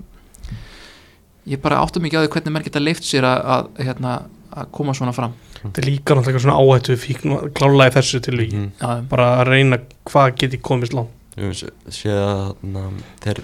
[1.46, 4.12] Ég bara áttum ekki á því hvernig menn geta leift sér að, að, hérna,
[4.52, 5.32] að koma svona fram.
[5.62, 8.70] Þetta er líka náttúrulega svona áhættu fíkn klálega í þessu tilvíki Mhm.
[8.80, 11.10] já, Bara að reyna hvað geti komist langt.
[11.36, 13.40] Ég sé sé að na, þeir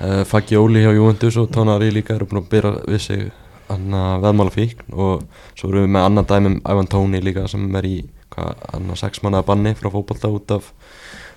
[0.00, 3.30] uh, Fagioli hjá Juventus og Tonari líka eru búin að byrja við sig
[3.68, 7.82] anna, veðmála fíkn og svo erum við með annan dæmum Ivan Tóni líka sem er
[7.84, 7.96] í
[8.32, 10.70] hvað, anna, sex mannaða banni frá fótbolta út af,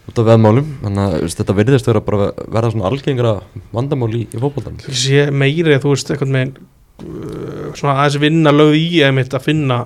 [0.07, 0.69] út af veðmálum.
[0.83, 3.33] Þannig að þetta virðist vera bara verða svona algengra
[3.73, 6.53] vandamál í, í fótboltan Ég sé meiri að þú veist eitthvað með
[6.99, 9.79] svona aðeins vinna lögð í einmitt að finna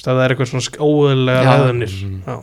[0.00, 1.50] að það er eitthvað svona óðurlega Já.
[1.50, 2.22] ræðanir Mhm.
[2.26, 2.38] Já,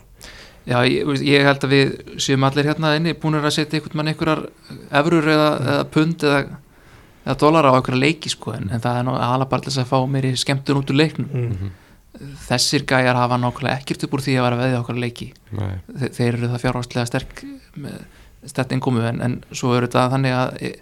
[0.68, 4.08] Já, ég, ég held að við séum allir hérna inni búinir að setja einhvern mann
[4.12, 4.42] einhverjar
[5.00, 6.42] efrur eða, eða pund eða,
[7.26, 9.84] eða dólar á einhverja leiki sko en, en það er nú alveg bara til þess
[9.86, 11.48] að fá meiri skemmtun út úr leiknum mm.
[11.56, 11.72] Mhm.
[12.50, 15.74] þessir gæjar hafa nákvæmlega ekkert upp úr því að vera veðja okkar leiki Nei.
[15.88, 17.44] Þe, þeir eru það fjárhastlega sterk
[17.78, 17.98] með
[18.48, 20.74] stert inkomu en, en svo eru þetta þannig að e,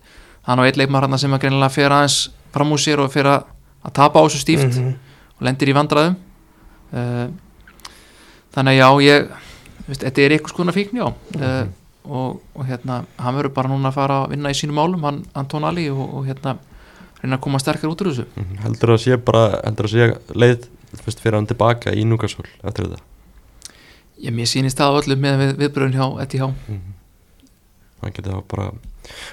[0.50, 2.18] hann og einn leikmar hann sem að greinilega fer aðeins
[2.56, 3.48] fram úr sér og fer að,
[3.86, 4.94] að tapa á þessu stíft Mhm.
[5.36, 6.16] og lendir í vandræðum.
[6.96, 7.28] Uh,
[8.56, 9.26] þannig að já ég
[9.88, 11.08] veist, þetta er eitthvað skona fíkn já.
[11.36, 11.66] Uh,
[12.06, 15.24] og, og hérna hann verður bara núna að fara að vinna í sínum málum hann
[15.36, 16.56] Anton Ali og, og hérna
[17.22, 18.26] reyna að koma sterkar út úr þessu.
[18.38, 18.60] Mhm.
[18.64, 20.68] heldur að sé bara heldur að sé leið
[21.02, 23.02] fyrst fyrir hann tilbaka í Núkasvöld eftir þetta?
[24.24, 26.94] Ég mér sýnist það á öllu með við, viðbröðun hjá Eti Há Mhm.
[28.02, 28.72] hann geti þá bara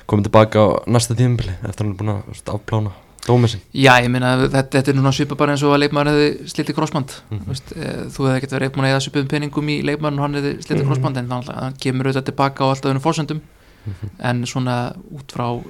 [0.08, 2.92] komið tilbaka á næsta tíðumbili eftir hann er búin að afplána
[3.26, 6.11] dómið sinn já ég meina þetta, þetta er núna svipa bara eins og að leikmaður
[6.11, 7.12] hefði slitið krossband
[7.46, 10.35] veist, eh, þú hefði ekkert verið búin að eða svipum peningum í leikmaðurinn og hann
[10.40, 10.88] hefði slitið Mhm.
[10.90, 13.40] krossband en þannig að hann kemur auðvitað tilbaka á alltaf unum fórsöndum
[13.87, 14.11] Mhm.
[14.20, 15.62] en svona út frá uh,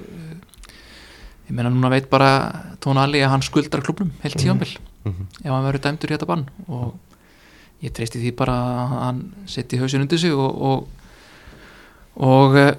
[1.49, 2.31] ég meina núna veit bara
[2.81, 4.41] Tón Ali að hann skuldar klubnum heilt Mhm.
[4.43, 5.25] tíðanbill Mhm.
[5.45, 6.93] ef hann verður dæmdur í þetta bann og
[7.83, 10.87] ég treysti því bara að hann setji hausin undir sig og og,
[12.17, 12.71] og uh,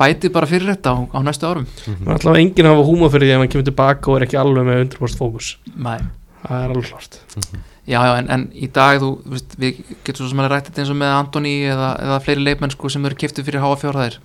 [0.00, 1.66] bæti bara fyrir þetta á, á næstu árum.
[1.84, 4.40] Það alltaf enginn að hafa húma fyrir því að hann kemur tilbaka og er ekki
[4.40, 5.98] alveg með 100% fókus Nei.
[6.40, 7.60] Það er alveg Mhm.
[7.86, 10.82] já, já, en, en í dag þú, veist, við getum svo sem að rætt þetta
[10.82, 14.18] eins og með Antoni eða, eða fleiri leikmenn sko, sem eru kiftið fyrir háa fjárhæðir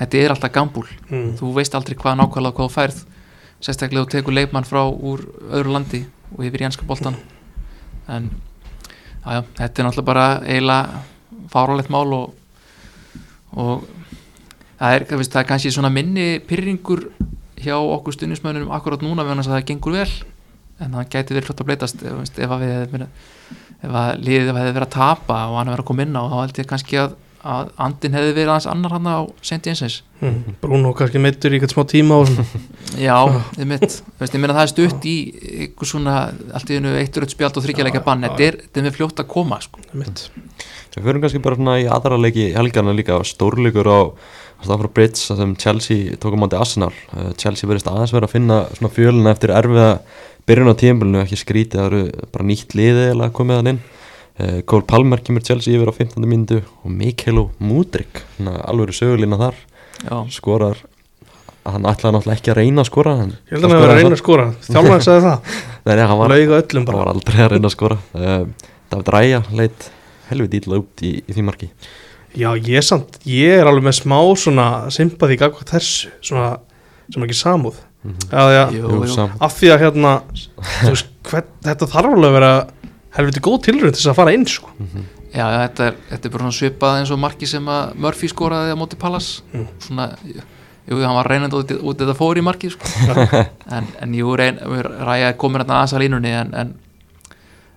[0.00, 1.32] þetta er alltaf gambúl mm.
[1.40, 3.00] þú veist aldrei hvað nákvæmlega hvað þú færð
[3.60, 6.02] sérstaklega þú tekur leikmann frá úr öðru landi
[6.36, 7.18] og yfir í enska boltan
[8.08, 11.02] en já, já, þetta er náttúrulega bara eiginlega
[11.52, 12.34] fárálegt mál og,
[13.56, 13.88] og
[14.80, 17.06] það er, veist, það er kannski svona minni pyrringur
[17.60, 20.12] hjá okkur stundismönnum akkurat núna við að það gengur vel
[20.80, 23.08] en það gæti verið flott að breytast ef, veist, ef að við
[23.80, 26.22] ef að liðið hefði verið að tapa og hann hefði verið að koma inn á
[26.24, 29.60] þá held ég kannski að, að andin hefði verið aðeins annar hann á St.
[29.68, 30.56] Jensens Mm.
[30.60, 32.44] Bruno kannski meittur í eitthvað smá tíma og svona
[33.06, 33.14] Já,
[33.56, 35.14] ég mitt, veist, ég meina það er stutt í
[35.64, 36.16] eitthvað svona,
[36.58, 39.30] allt í einu eittur eitt spjald og þryggjarleika bann, þetta er, er með fljótt að
[39.32, 39.80] koma sko.
[39.96, 44.00] Við förum kannski bara svona í aðra leiki helgarna líka stórleikur á
[44.64, 46.92] Stafford Bridge þar sem Chelsea tók á móti Arsenal.
[47.14, 49.88] Uh, Chelsea verðist aðeins verið að finna svona fjöluna eftir erfiða
[50.48, 53.80] byrjun á tímabilinu ekki skrítið, það eru bara nýtt liði eða komið hann inn.
[54.40, 56.28] Uh, Cole Palmer kemur Chelsea yfir á 15.
[56.28, 59.58] myndu og Mikhailo Mudrik alveg sögulína þar
[60.00, 60.78] Já, skorar.
[61.60, 63.98] Hann ætlaði náttúrulega ekki að reyna að skora hann, Ég held að hann hefur að
[63.98, 64.46] reyna að skora.
[64.64, 65.56] Þjálfæðin sagði það.
[65.84, 66.36] Nei, hann var,
[66.72, 67.00] hann bara.
[67.02, 67.98] var aldrei að reyna að skora.
[68.16, 69.90] Uh, David Ræja leitt
[70.30, 71.68] helvið ítla út í, í því marki
[72.38, 76.58] Já, ég samt, ég er alveg með smá svona sympati gagvað þessu svona,
[77.12, 78.30] sem ekki samúð Mhm.
[78.32, 79.14] Já, já, Jú, Jú, jú.
[79.14, 80.22] sam- af því að hérna
[80.56, 82.52] þú veist, hvern, þetta þarf alveg að vera
[83.12, 84.70] helviti góð tilrönd til þess að fara inn sko.
[84.80, 85.02] Mhm.
[85.34, 88.28] Já, já, þetta er, þetta er bara svona svipað eins og marki sem að Murphy
[88.32, 89.66] skoraði á móti Pallas Mm.
[89.78, 90.16] svona,
[90.88, 92.88] jú, hann var reynandi út, út þetta fór í marki sko.
[93.70, 94.56] en, en jú, reyn,
[95.04, 96.74] ræja komin hérna aðeins að línunni en, en,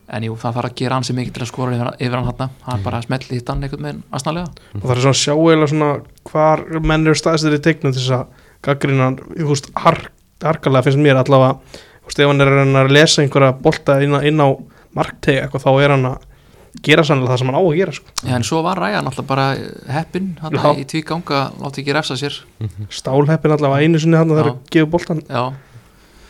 [0.10, 2.50] en jú, það þarf að gera ansi mikið til að skora yfir, yfir hann hann
[2.68, 5.72] hann bara smelli hitt hann einhvern veginn aðsnalega og það er svona að sjá eiginlega
[5.72, 5.92] svona
[6.32, 8.26] hvar menn eru staðstir í teiknum til þess að
[8.64, 9.08] gaggrina,
[9.40, 9.98] þú veist, har,
[10.44, 11.58] harkalega finnst mér allavega,
[12.04, 14.48] þú veist, ef hann er að að lesa einhverja bolta inn á, inn á
[14.96, 16.30] markteg eitthvað, þá er hann að
[16.84, 18.14] gera sannlega það sem hann á að gera sko.
[18.24, 19.48] Já, en svo var ræja náttúrulega bara
[19.94, 22.40] heppin hann í tví ganga, láti ekki refsa sér.
[22.90, 24.54] Stálheppin allavega einu sinni hann þegar Já.
[24.56, 25.44] að gefa boltan Já,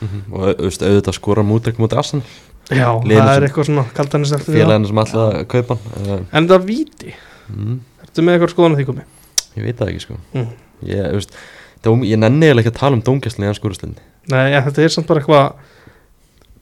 [0.04, 0.34] Mhm.
[0.34, 2.26] og au- auðvitað auðvitað skora mútek mútið Arsenal
[2.69, 4.63] já, Liðinu það er eitthvað svona kaldanist eftir því það.
[4.63, 7.13] félaginu sem alltaf að kaupa hann uh, en það er víti,
[7.49, 7.76] mm,
[8.08, 9.04] ertu með eitthvað skoðan að því komi
[9.58, 10.17] ég veit það ekki sko.
[10.34, 10.47] Mm.
[10.89, 11.36] ég, veist,
[11.84, 14.93] dóm, ég nenni eiginlega ekki að tala um dómgæslinni í anskuruslinni nei, ja, þetta er
[14.95, 15.54] samt bara eitthvað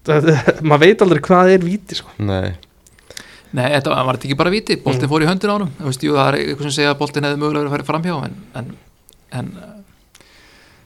[0.09, 2.09] þetta- maður veit aldrei hvað er víti sko.
[2.17, 2.51] nei,
[3.53, 5.11] nei, þetta var þetta ekki bara viti boltin Mm.
[5.13, 5.71] fór í höndin á honum.
[5.77, 7.89] Þú veist, jú, það er eitthvað sem segja að boltin hefði mögulega verið að fara
[7.91, 8.69] framhjá en, en,
[9.39, 9.49] en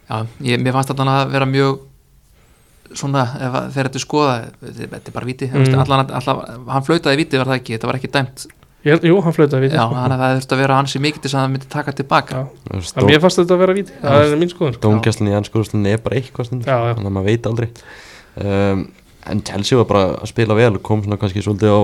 [0.09, 0.17] já,
[0.51, 1.79] ég, mér fannst þetta að vera mjög
[2.93, 5.79] svona, ef að þegar þetta er skoða þetta þetta er bara viti, Mm.
[5.81, 8.45] allan, allan, hann flautaði viti var það ekki, þetta var ekki dæmt
[8.85, 9.95] Ég jú, hann flautaði víti já, sko.
[9.97, 12.35] þannig að það þurfti að vera hansi mikið til þess að það myndi taka tilbaka
[12.35, 12.43] Já.
[13.01, 14.81] En mér fannst þetta að vera víti, það er mín skoðun sko.
[14.85, 16.77] dómgæslinni í anskuruslinni er bara eitthvað já.
[16.93, 17.69] þannig að maður veit aldrei
[18.45, 18.85] um,
[19.25, 21.81] en Chelsea var bara að spila vel og kom svona kannski svolítið á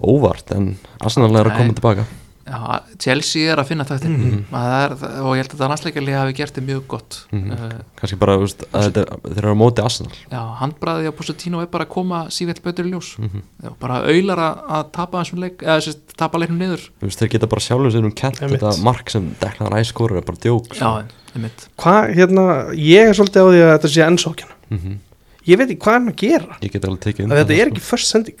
[0.00, 0.70] óvart en
[1.04, 2.06] Arsenal er að koma tilbaka
[2.50, 4.40] já, Chelsea er að finna þetta Mhm.
[4.50, 7.18] er, og ég held að það landsleikarlega hafi gert þetta mjög gott.
[7.32, 7.50] Mhm.
[7.52, 10.12] uh, kannski bara veist, að þetta, þeir eru á móti Arsenal.
[10.30, 13.12] Já, handbræði á Pochettino er bara að koma sífell betur í ljós.
[13.18, 16.88] Mm já, bara auðlar að, tapa þessum leik eða sérst, tapa leiknum niður.
[17.00, 18.40] Þú veist, þeir geta bara sjálfur sér um kent.
[18.42, 18.60] Einmitt.
[18.60, 21.04] þetta mark sem Declan Rice skorur er bara djók já,
[21.36, 21.68] einmitt.
[21.78, 24.98] Hvað, hérna, ég er svolítið á því að þetta sé ennsókjan mm
[25.48, 26.56] Ég veit ekki hvað er hann að gera?
[26.60, 28.36] Ég get alveg tekið að Þetta er ekki först sending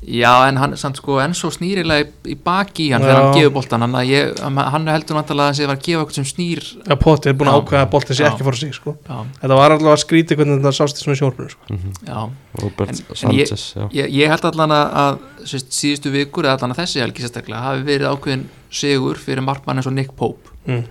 [0.00, 3.34] já, en hann samt sko enn svo snýrilega í, í baki í hann þegar hann
[3.36, 6.16] gefur boltan hann, ég, hann heldur náttúrulega að hann sé að vera að gefa eitthvað
[6.16, 7.60] sem snýr Já, Potti er búin að Já.
[7.60, 8.28] ákveða að boltin sé Já.
[8.30, 8.94] ekki fór sig sko.
[9.04, 11.68] Þetta var allavega að skríti hvernig þetta sást í svona sjónrunu sko.
[11.68, 11.92] Mhm.
[12.08, 12.20] já
[12.62, 13.84] Robert En- en Sanchez já.
[13.92, 17.60] Ég, ég held allan að, að sérst, síðustu vikur eða allan að þessi helgi sérstaklega
[17.68, 20.84] hafi verið ákveðin sigur fyrir markmann eins og Nick Pope mm.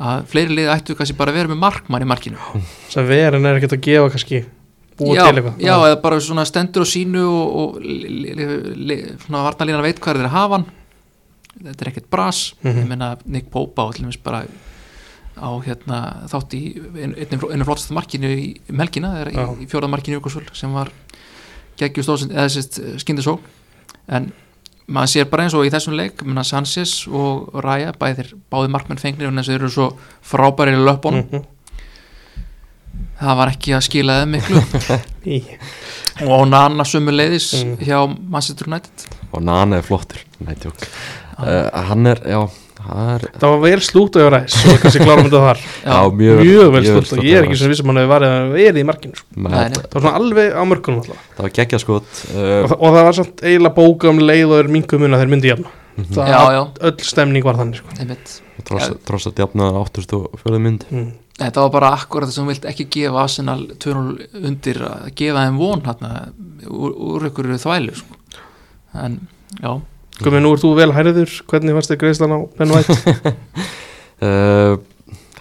[0.00, 2.36] að fleiri liði ættu kannski bara að vera með markmann í markinu
[4.94, 7.78] Er búa já, til eitthvað já, eða bara svona stendur á sínu og, og
[9.26, 10.66] svona varnalínan veit hvað er þeir hafa hann
[11.64, 12.78] þetta er ekkert bras Mhm.
[12.82, 14.44] ég meina Nick Pope á allir bara
[15.34, 15.98] á hérna
[16.30, 16.62] þátt í
[16.94, 19.46] einu, flottast markinu í um helgina þegar Já.
[19.58, 20.90] í, fjórða markinu í Jökulsvöld sem var
[21.78, 23.38] geggjustóð eða sérst skindisó
[24.08, 24.32] en
[24.86, 29.00] maður sér bara eins og í þessum leik menna Sanchez og Raya bæðir báði markmenn
[29.00, 29.88] fengnir en þess að þeir eru svo
[30.22, 31.44] frábæri í löpunum Mhm.
[33.20, 34.62] Það var ekki að skila þeim miklu.
[36.30, 37.76] Og Nana sömu leiðis Mm.
[37.82, 37.98] hjá
[38.30, 39.06] Manchester United.
[39.34, 40.20] Og Nana er flottur.
[40.44, 42.42] Nei, uh, hann er, já
[42.84, 45.62] það er, Það var vel slútt og ræs og kannski klárum þetta þar.
[45.88, 48.52] Já, mjög, Mjög vel mjög slútt og ég er ekki sem vissum hann hefur að
[48.54, 49.28] verið í markinu sko.
[49.46, 49.54] Nei.
[49.54, 51.24] Það var svona alveg á mörkunum alltaf.
[51.38, 54.46] Það var geggja skot og, uh, það- og það var samt eiginlega bóka um leið
[54.50, 55.74] og er mingum að þeir myndi jafna.
[55.94, 58.40] Það já, já, öll stemning var þannig sko.
[58.64, 60.86] tross að djafnaði 84 mynd.
[60.90, 61.12] Mm.
[61.38, 65.46] þetta var bara akkurat það sem þú vilt ekki gefa Arsenal 2-0 undir að gefa
[65.46, 66.10] þeim von hérna,
[66.70, 68.20] úr, úr ykkur þvælu sko.
[68.94, 69.18] en
[69.60, 69.72] já
[70.22, 72.96] Komið nú er þú vel hæriður, hvernig fannst þið greiðslan á Ben White?
[74.26, 74.76] uh,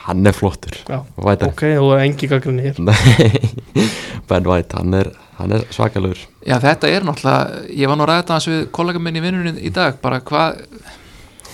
[0.07, 0.77] hann er flottur.
[0.89, 2.79] Já, White ok, þú er engi gaggrinni hér.
[2.81, 3.85] Nei,
[4.29, 8.11] Ben White, hann er, hann er svakalur Já, þetta er náttúrulega, ég var nú að
[8.13, 10.63] ræða þetta við kollega minn í vinnunni í dag, bara hvað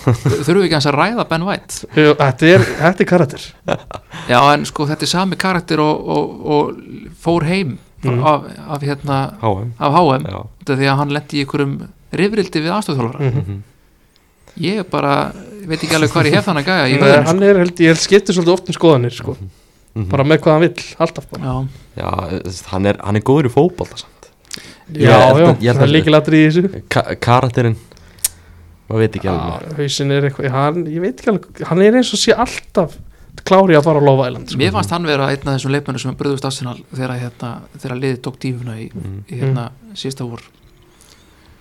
[0.00, 1.90] þurfum við ekki að ræða Ben White?
[1.92, 3.46] Jú, Þetta er, þetta er karakter.
[4.32, 8.22] Já, en sko þetta er sami karakter og, og, og fór heim Mhm.
[8.24, 10.22] af, af hérna HM af HM,
[10.72, 11.74] er því að hann lendi í einhverjum
[12.12, 13.58] rifrildi við aðstofþjólfara mm mhm.
[14.60, 15.32] ég er bara,
[15.66, 17.02] veit ekki alveg hvað ég hef þannig að gæja -hmm.
[17.04, 19.36] vöðunum Hann er, held, ég held skiptir svolítið oft um skoðanir sko.
[19.94, 20.08] Mhm.
[20.10, 22.10] bara með hvað hann vill, alltaf bara Já, Já,
[22.70, 24.30] hann er, hann er góður í fótbolta samt
[24.90, 27.76] Já, Ég held já, það er líkilatri í þessu Ka Karakterinn
[28.90, 32.34] maður veit ekki alveg er hann, ég veit ekki alveg hann er eins og sé
[32.34, 32.96] alltaf
[33.46, 34.58] klári að fara á Love Island sko.
[34.60, 38.20] mér fannst hann vera einn af þessum leikmennu sem bröðust Arsenal þegar, hérna, þegar liðið
[38.26, 39.20] tók dífuna í, Mhm.
[39.30, 40.42] í hérna, síðasta vor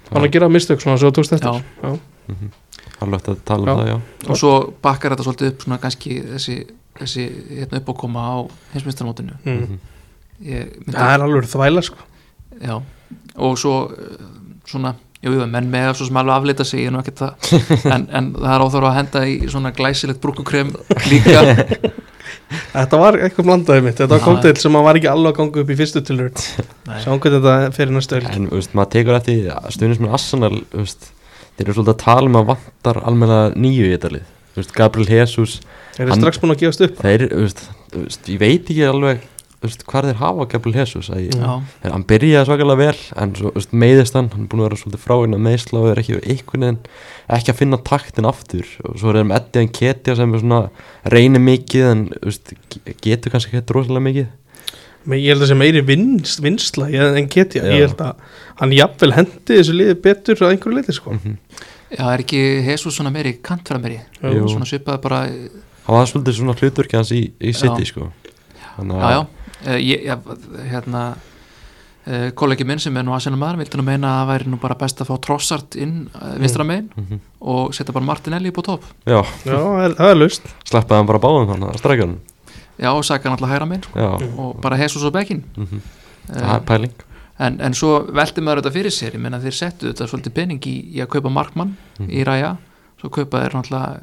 [0.09, 1.63] Hann að gera mistök svona svo tókst eftir Já.
[1.83, 1.99] Já.
[2.33, 2.51] Mhm.
[2.99, 3.75] Hann lögt að tala um Já.
[3.75, 6.55] það, já og svo bakkar þetta svolítið upp svona kannski þessi,
[6.99, 7.27] þessi
[7.59, 8.35] hérna uppákoma á
[8.73, 9.77] heimsmyndstarmótinu Mm.
[10.43, 11.97] ég myndi Það er alveg þvæla sko.
[12.61, 12.81] Já,
[13.35, 14.25] og svo eh,
[14.67, 14.93] svona
[15.23, 17.33] jú, jú, menn með svo sem alveg afleita sig ég er nú ekkert það
[17.95, 20.71] en, en það er óþára að henda í svona glæsilegt brúkukrem
[21.09, 21.41] líka
[22.49, 25.61] Þetta var eitthvað blandaði mitt, þetta var komtil sem að var ekki alveg að ganga
[25.63, 26.95] upp í fyrstu tilur Nei.
[27.03, 31.65] Sjáum hvernig þetta fyrir næstu öll En, þú veist, maður tekur eftir stuðnismenn Arsenal, þeir
[31.67, 34.31] eru svolítið að tala um að vantar almenna nýju í þetta lið.
[34.75, 35.59] Gabriel Jesus,
[35.95, 36.97] Þeir eru strax búin að gefast upp.
[37.03, 39.21] þeir, veist, ég veit ekki alveg,
[39.63, 41.09] veist, hvað þeir hafa Gabriel Jesus.
[41.11, 41.53] Að ég, Já,
[41.91, 45.03] hann byrjaði svakalega vel, en svo, veist, meiðist hann, hann er búin að vera svolítið
[45.05, 46.17] fráinn að meðsla og er ekki
[46.69, 46.79] veginn,
[47.37, 48.67] ekki að finna taktin aftur.
[48.87, 50.61] Og svo er þeir með Eddie Nketiah sem er svona,
[51.15, 54.29] reynir mikið, en, veist, ge- getur kannski ekki rosalega mikið.
[55.09, 57.71] Men ég held að sem meiri vinst, vinsla ég- en get ég, Já.
[57.71, 58.15] ég held að
[58.59, 61.15] hann jafnvel hendi þessu liði betur að einhverju leiti sko.
[61.15, 61.37] Mm
[61.89, 64.43] já, er ekki Jesus svona meiri kantfæra meiri Jú.
[64.51, 68.11] svona svipaði bara Hann var svolítið svona hlutverki hans í, í City, sko.
[68.75, 70.17] Þannig já, já, uh, ég, ég,
[70.71, 71.01] hérna
[72.07, 74.59] uh, kollegi minn sem er nú aðsennum maður vildi nú meina að það væri nú
[74.61, 77.19] bara best að fá trossart inn uh, vinstra megin Mhm.
[77.41, 78.83] og setja bara Martinelli upp á topp.
[79.05, 80.47] Já, Já, það er, það laust.
[80.69, 82.17] Sleppaði hann bara báðum þannig að strækja hann
[82.79, 85.81] já, og saka hann alltaf hægra megin sko, og bara Jesus og Bekkin mm uh,
[86.35, 86.93] það er pæling.
[87.39, 90.59] en, en svo velti maður þetta fyrir sér ég menna þeir settu þetta svolítið pening
[90.67, 92.09] í, í að kaupa Markmann Mhm.
[92.09, 92.57] í ræja
[93.01, 93.99] svo kaupa þeir náttúrulega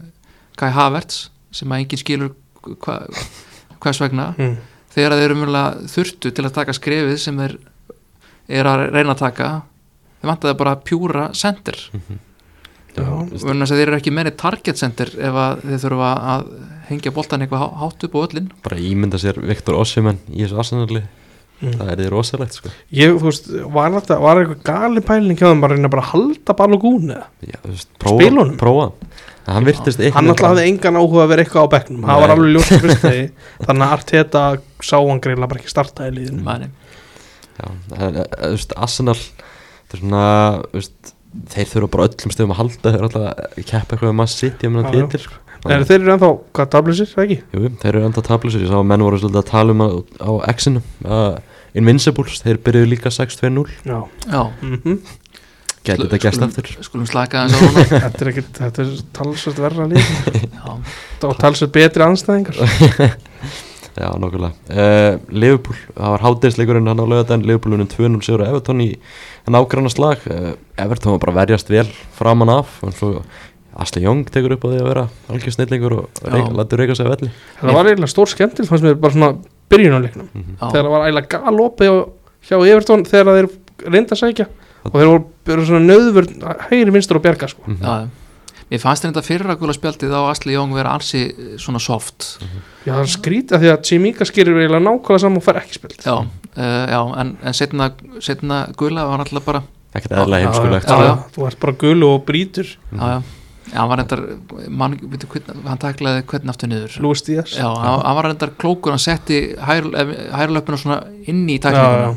[0.57, 2.31] Kai Havertz sem að enginn skilur
[2.65, 2.95] hva,
[3.81, 4.35] hvers vegna.
[4.39, 4.57] Mm.
[4.97, 7.57] Þegar þeir eru mjögulega þurftu til að taka skrefið sem þeir
[8.61, 9.51] eru að reyna að taka
[10.23, 11.77] þeir vantaði bara pjúra center
[12.97, 13.09] Já, Já.
[13.29, 16.47] veist, vegna þess að þeir eru ekki meiri target center ef að þeir þurfa að
[16.89, 20.59] hengja boltan eitthvað há- hátt upp á öllin bara ímynda sér Viktor Ossimann í þessu
[20.65, 21.05] arsenali
[21.57, 21.73] Mm.
[21.73, 22.69] það er því rosalegt sko.
[22.93, 26.03] Ég, þú veist, var þetta, var eitthvað gali pæling hjá þeim bara að reyna bara
[26.03, 26.53] að halda
[27.65, 28.93] veist, Spila prófa,
[29.55, 32.07] hann virtist Hann einhvern alltaf hafði engan áhuga að vera eitthvað á bekknum.
[32.09, 33.29] Það var alveg ljóst fyrst þegar
[33.67, 34.45] Þannig að Arteta
[34.83, 36.43] sá hann greila bara ekki starta í liðinu.
[36.47, 36.71] Mæni.
[37.57, 39.19] Já, en, eh, þú veist, Arsenal
[39.95, 40.03] er
[41.53, 44.21] þeir þurfa bara öllum stöðum að halda þeir eru alltaf að keppa eitthvað með
[44.73, 45.07] meina Já, já.
[45.07, 45.43] titil sko.
[45.67, 47.37] Er þeir eru ennþá, hvað, tablusir, það ekki?
[47.57, 49.95] Jú, þeir eru enda tablusir, ég sá að menn voru svolítið að tala um að,
[50.23, 51.39] á X-inu uh,
[51.77, 53.99] Invincibles, þeir byrjuðu líka 6-2-0 Já.
[54.31, 55.01] Já, mm
[55.87, 56.73] Gæti þetta gæst aftur?
[56.83, 57.87] skulum slaka þess að róna
[58.57, 59.87] Þetta er er talsvöld verra
[60.59, 60.75] Já,
[61.29, 62.59] og talsvöld betri anstæðingar
[63.97, 68.51] Já, nokkulega uh, Liverpool, það var háteinsleikurinn hann á lögadaginn, Liverpool unum 2-0 sigur á
[68.51, 68.91] Everton í
[69.49, 70.21] nágranna slag.
[70.29, 71.87] Uh, Everton var bara verjast vel
[72.19, 73.13] framan af og svo
[73.81, 77.09] Asli Young tekur upp á því að vera algjör snillingur og reik, lætur reyka sig
[77.09, 77.31] að velli.
[77.63, 79.33] Það var eiginlega stór skemmtil fannst mér bara svona
[79.73, 80.29] byrjunarleiknum.
[80.33, 81.99] Mm já, þegar það var eiginlega galopið
[82.51, 83.51] hjá Evertón þegar þeir
[83.87, 84.49] reynda að sækja
[84.93, 86.31] og þeir voru, svona nöðvör
[86.69, 87.63] hægri vinstur og bjarga sko.
[87.67, 87.83] -hmm.
[87.83, 88.09] já
[88.67, 92.41] Mér fannst þetta fyrra gula spjaldið á Asli Jóng vera ansi eh, svona soft.
[92.83, 96.03] Já, það er skrítið því að Chimika skirir eiginlega nákvæmlega saman og fær ekki spilt
[96.03, 99.63] Já, uh, já en, en setna, setna gula var alltaf bara
[99.95, 101.15] Ekkert eðla heimskulegt já, já, já.
[101.37, 102.73] Þú ert bara gulu og brýtur.
[102.91, 103.23] Já, já,
[103.71, 104.25] já hann var reyndar
[104.83, 105.31] man, veitu,
[105.67, 106.99] hann taklaði hvernig aftur niður.
[107.07, 107.55] Lúis Díaz.
[107.55, 110.99] Já, hann, hann var reyndar klókur hann setti hærlöpuna svona
[111.31, 111.71] inn í já.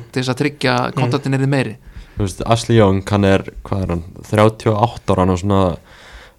[0.10, 1.78] til þess að tryggja kontaktin er meiri
[2.26, 5.64] veist, Asli Young, hann er, hvað er hann 38 ára, hann er svona,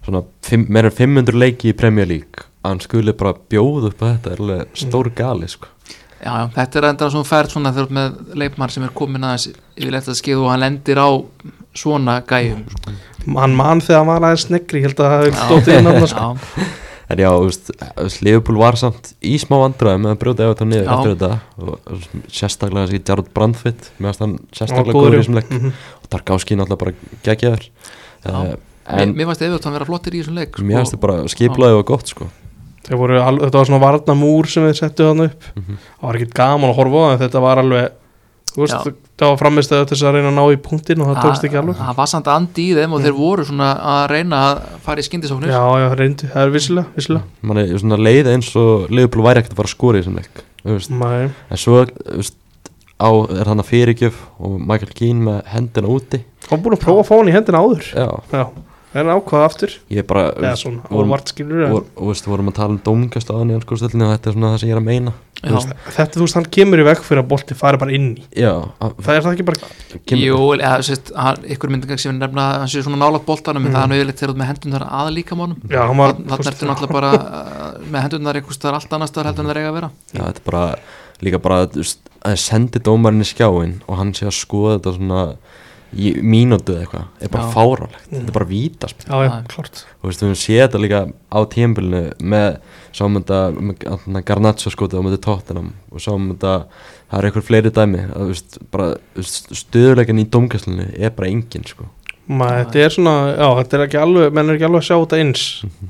[0.05, 0.23] svona
[0.67, 2.47] meira en 500 leiki í Premier League.
[2.65, 5.71] Hann skuli bara bjóða upp að þetta er alveg stór gali sko.
[6.21, 9.47] Já, já, þetta er enda svona fært svona þegar með leikmann sem er komin aðeins
[9.73, 11.09] yfir eftir að skeið og hann lendir á
[11.73, 12.61] svona gæjum
[13.39, 16.13] Hann mann þegar hann var aðeins snegri Ég held að það hefði stótið inn annars
[16.13, 16.27] sko.
[17.11, 17.29] En já,
[18.23, 22.01] Liverpool var samt í smá vandræði með að brjóta ef þetta niður eftir þetta og,
[22.31, 25.71] sérstaklega þessi Jarrod Brandfitt mér finnst hann Hann sérstaklega góður, í þessum leik Mhm.
[26.03, 26.93] og Tarkovski náttúrulega bara
[27.25, 28.29] geggjaður Já.
[28.31, 30.63] uh, mér, en mér fannst Evertón vera flottir í þessum leik sko.
[30.63, 32.29] mér finnst þetta bara skiplaði og gott sko.
[32.87, 35.77] Þeir voru, al- Þetta var svona varnamúr sem þeir settu þannig upp Mhm.
[36.01, 37.91] Það var ekkert gaman að horfa á það þetta var alveg
[38.57, 41.47] veist, það var framistæðu til þess að reyna að ná í punktin og það tókst
[41.47, 41.79] ekki alveg.
[41.79, 45.07] Það var samt andi í þeim og þeir voru svona að reyna að fara í
[45.07, 45.53] skyndisóknir.
[45.53, 49.43] Já, já, reyndi, það er vissilega, vissilega mann er svona leið eins og Liverpool væri
[49.43, 50.93] ekkert að fara að skora í þessum leik þú veist.
[50.93, 52.35] Nei, en svo veist,
[53.01, 53.09] á,
[53.41, 56.21] er hann að fyrirgjöf og Michael Keane með hendina úti.
[56.49, 57.87] Hann búin að prófa að fá hann í hendina áður.
[57.95, 58.43] Já, Já,
[58.93, 59.73] en ákvaða aftur.
[59.89, 62.79] Ég er bara Eða svona, óvart skilur en og, og veist, vorum að tala um
[62.83, 65.13] dómingast á hann í anskóðstöldinu og þetta er svona það sem ég er að meina.
[65.41, 65.55] Já,
[65.95, 68.25] Þetta, þú veist, hann kemur í veg fyrir að bolti fari bara inn í.
[68.37, 68.51] Já,
[68.83, 69.59] að- Það er það ekki bara
[70.05, 73.65] kemur- Jú, eða, sérst, hann, ykkur myndingar sem nefna að hann sé svona nálat boltanum
[73.65, 73.75] en Mm.
[73.75, 77.79] það er nöðilegt þegar þú með hendunar að hann var þannig ertu náttúrulega bara uh,
[77.89, 79.15] með hendunar eitthvað staðar allt annars
[85.91, 87.51] þetta þú þetta mínútu eða eitthvað er bara Já.
[87.55, 88.17] fáránlegt, Mm.
[88.19, 89.47] þetta er bara vítaspil Já, já, Já.
[89.47, 92.57] klart og veist, við höfum séð þetta líka á tímbilinu með
[92.93, 93.39] sáum þetta
[94.07, 96.53] með Garnaccio skotið á mötu Tottenham og sáum þetta
[97.11, 101.65] það er eitthvað fleiri dæmi að, veist, bara, veist, stöðuleikin í dómgæslinu er bara engin
[101.67, 101.85] sko.
[102.31, 104.97] maður, þetta er svona, já, þetta er ekki alveg menn er ekki alveg að sjá
[105.01, 105.45] þetta eins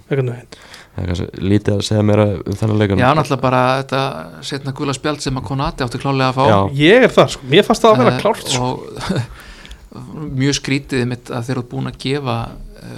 [0.10, 0.60] einhvern veginn
[0.91, 4.02] það er kannski lítið að segja mér um þennan leikun Já, náttúrulega bara þetta
[4.43, 6.58] setna gula spjald sem að Konati átti klálega að fá Já.
[6.82, 8.66] ég er það, sko, mér fannst það að vera Eh, klárt sko.
[8.66, 8.82] og
[9.92, 12.36] mjög skrítið mitt að þeir eru búin að gefa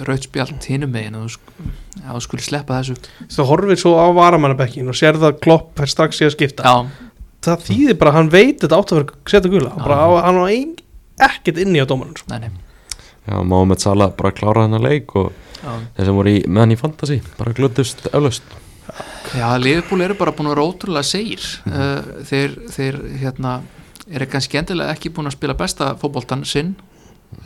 [0.06, 2.94] raut spjald hinum megin og þú sk- að þú skulle sleppa þessu.
[3.34, 6.62] Þú horfir svo á varamannabekkin og sér það klopp fer strax í að skipta.
[6.62, 7.08] Já,
[7.48, 10.50] það þýðir bara að hann veit þetta átt að vera setja gula bara, hann var
[10.54, 10.74] ein,
[11.28, 12.30] ekkert inni á dómarinn sko.
[12.30, 12.50] nei, nei.
[13.24, 15.32] Já, Mohamed Salah bara klára þennan leik og
[15.64, 18.42] Já, þeir sem voru í, með hann í fantasy bara glöndust eflaust.
[19.34, 23.54] Já Liverpool eru bara búin að vera ótrúlega segir uh, þeir, þeir hérna
[24.10, 26.74] eru kannski endilega ekki búin að spila besta fótboltan sinn?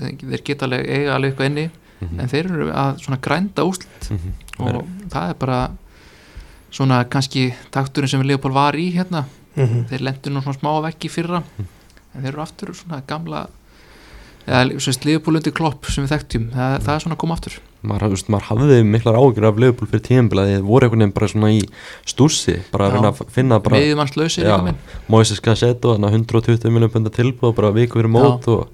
[0.00, 2.20] Þeir geta alveg eiga alveg eitthvað inni Mhm.
[2.20, 4.32] en þeir eru að svona grænda úslit Mhm.
[4.60, 5.70] og það er bara
[6.70, 9.24] svona kannski takturinn sem Leopold var í hérna.
[9.56, 13.48] Mm þeir lendur nú svona smá vekki fyrra en þeir eru aftur svona gamla
[14.46, 17.52] eða svona Leopold undir klopp sem við þekktum, það, það er svona að koma aftur
[17.86, 21.14] maður, veist, maður hafði miklar ágjur af Liverpool fyrir tíðanbila því þeir voru einhvern veginn
[21.14, 21.60] bara svona í
[22.08, 24.80] stúrsi bara að að finna bara minn
[25.12, 28.66] Moises Cassetto, þannig að 120 miljón pundar tilbúð bara viku fyrir mót og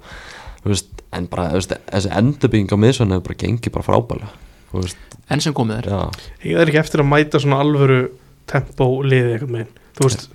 [0.65, 4.31] veist, en bara veist, þessi endurbygging á miðsvönd hefur bara gengið bara
[4.73, 5.89] veist, enn sem komið er.
[5.89, 7.99] Já, ég er ekki eftir að mæta svona alvöru
[8.49, 9.83] tempó liði einhvern veginn?
[9.95, 10.25] Þú veist,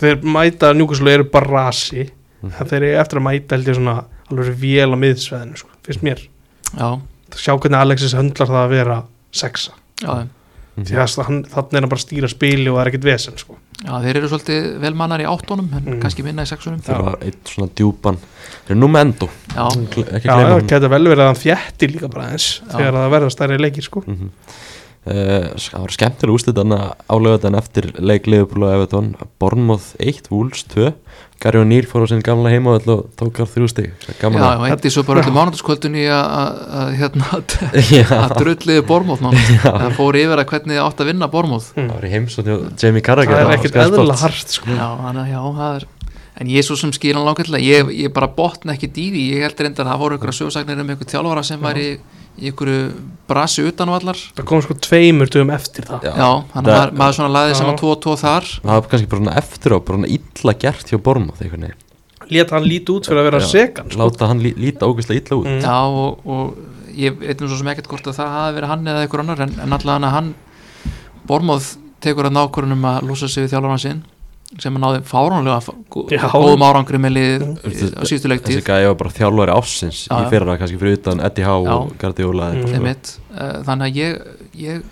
[0.00, 2.06] þeir mæta njúkaslu eru bara rasi
[2.44, 3.96] en þeir eru eftir að mæta ég svona
[4.30, 6.22] alvöru vél á miðsveðinu sko, finnst mér.
[6.70, 6.88] Já,
[7.36, 9.02] sjá hvernig Alexis höndlar það að vera
[9.32, 9.72] sexa
[10.06, 13.56] hann, þannig er hann bara að stýra spili og það er ekkert vesen sko.
[13.84, 16.00] já, þeir eru svolítið vel mannar í áttónum en Mm.
[16.00, 18.16] kannski minna í sexunum þeir var eitt svona djúpan
[18.66, 19.68] þeir eru nú með endo, já,
[20.24, 22.76] það geta vel verið að hann þjætti líka bara eins Já.
[22.78, 24.04] þegar það verða stærri leikir sko.
[24.06, 24.30] mm
[25.06, 29.14] það var skemmtilega úslit þannig álögðan eftir leik Liverpool og Everton.
[29.40, 30.92] Bournemouth 1, Wolves 2
[31.40, 33.86] Gary O'Neill fór á sinn gamla heima og tók þar þrjú stig.
[34.04, 37.30] Já, að og hendi svo bara öllu mánudagskvöldunni að, að, að, hérna,
[38.18, 39.24] að drulliði Bormóð
[39.62, 42.58] það fór yfir að hvernig þið átt að vinna Bormóð það var í heimsótt hjá
[42.82, 43.40] Jamie Carragher.
[43.40, 44.76] Það er ekkert eðla hart sko.
[44.76, 45.88] já, hana, já, það er
[46.40, 49.64] en ég er svo sem skýran langallega ég, ég bara botna ekki dýði ég held
[49.64, 51.88] reyndar að það voru ykkur sögsagnir um ykkur þjálfara sem var í,
[52.38, 52.70] í ykkur
[53.28, 56.30] brasi utan á allar það kom sko tveimur dögum eftir það Já.
[56.54, 57.58] þannig að maður, svona laði Já.
[57.60, 61.72] saman 2-2 þar það var kannski bara eftir á bara illa gert hjá veginn
[62.30, 63.48] leta hann líti út fyrir að vera Já.
[63.50, 63.98] segan sko.
[63.98, 65.60] láta hann lí, líta ógeðslega illa út Mm.
[65.66, 66.54] já, og, og
[66.94, 69.40] ég veit nú svo sem ekkert hvort að það hafi verið hann eða ykkur annar
[69.46, 70.34] en, en allavega hann
[71.26, 74.00] Bormóð tekur að nákvörunum að lúsa sig við þjálfara sinn
[74.58, 75.74] sem að náði fáránlega
[76.34, 77.56] góðum árangri með liðið Mm.
[77.70, 80.30] í- á síðustu þessi leiktíð gæði var bara þjálfari ásins Já, í já.
[80.30, 82.56] fyrra kannski fyrir utan Eddie Howe og Guardiola Mm.
[82.56, 84.12] eitthvað, Einmitt, uh, þannig að ég,
[84.58, 84.82] ég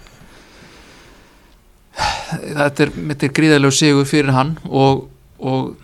[1.98, 5.08] þetta er, er gríðarlegu sigur fyrir hann og,
[5.40, 5.76] og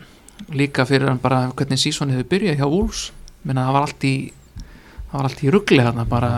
[0.55, 3.09] líka fyrir hann bara hvernig sísón hefur byrjað hjá Wolves
[3.45, 4.15] menna það var allt í
[5.11, 6.31] það var allt í ruggli hérna bara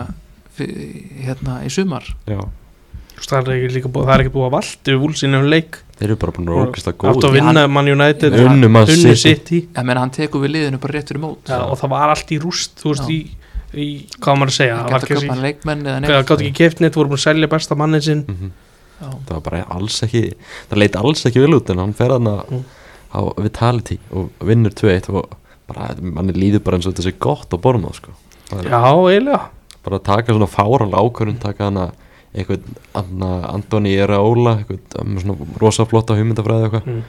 [0.57, 0.73] fyr-
[1.27, 2.41] hérna í sumar já.
[3.17, 5.79] Það er ekki líka búið það er ekki búið að valdi við vúlsinu um leik.
[5.97, 9.83] Þeir eru bara búin að vera ógeðslega átt að góð vinna Man United Unnu ég
[9.87, 11.41] menna hann tekur við liðinu bara rétt fyrir mót.
[11.49, 13.17] Já, og það var allt í rúst þú veist í,
[13.73, 13.87] í
[14.21, 16.13] hvað maður að segja það var gæti að ekki köpa hann leikmenn eða það neitt.
[17.01, 18.23] voru búin að selja besta mannin sinn.
[18.27, 18.51] Mhm.
[18.97, 19.09] Já.
[19.27, 20.21] það var bara alls ekki
[20.71, 22.63] það leit alls ekki vel út en hann fer hann Mm.
[23.13, 25.29] á Vitality og vinnur 2-1 og
[25.67, 28.11] bara, manni líður bara eins og þetta sé gott á Bournemouth sko.
[28.63, 29.49] Já, eiginlega.
[29.83, 31.91] Bara að taka svona fáranlega ákvörðun taka hana
[32.37, 32.67] eitthvað
[33.01, 37.03] anna, Antoni Eraola eitthvað með svona rosa flotta hugmyndafræði eitthvað Mm.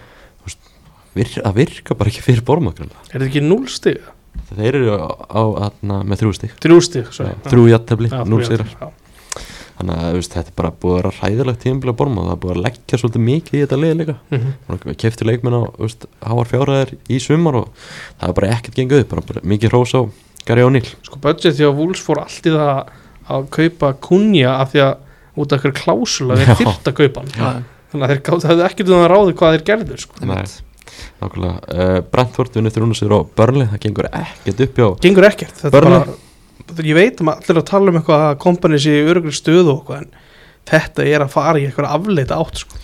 [1.19, 2.43] Vir, það virka bara ekki fyrir
[2.77, 3.01] greinilega.
[3.11, 3.97] er þetta ekki núl stig?
[4.55, 7.33] þeir eru á, á hana, með þrjú stík þrjú stig sorry.
[7.49, 9.49] þrjú jættefli, Já, núl þrjú sigrar jafntefli, já.
[9.79, 12.43] þannig að veist, þetta er bara búið að vera hræðilegt tímabili á Bournemouth, það er
[12.45, 14.53] búið að leggja svolítið mikið í þetta lið líka Mhm.
[15.03, 15.63] kefti leikmenn á
[16.29, 17.69] háar fjárhæðir í sumar og
[18.21, 20.01] það er bara ekkert gengið upp bara, bara mikið hrós á
[20.47, 22.87] Gary O'Neill sko budget því að Wolves fór allt í það
[23.29, 24.97] að kaupa kunja af því að
[25.39, 26.57] út af hverju klásula þeir Já.
[26.63, 27.51] þyrft að kaupa hann Já,
[27.93, 30.23] þannig að þeir hefðu ekkert um að ráði hvað þeir gerðu sko.
[31.19, 35.61] nákvæmlega, uh, Brentford vinnur þrjúna sér á Burnley, það gengur ekkert upp hjá gengur ekkert
[35.61, 38.95] þetta er bara, ég veit um að allir að tala um eitthvað að kompani sé
[38.97, 40.09] í örugri stöðu og eitthvað en
[40.69, 42.81] þetta er að fara í eitthvað afleita átt sko.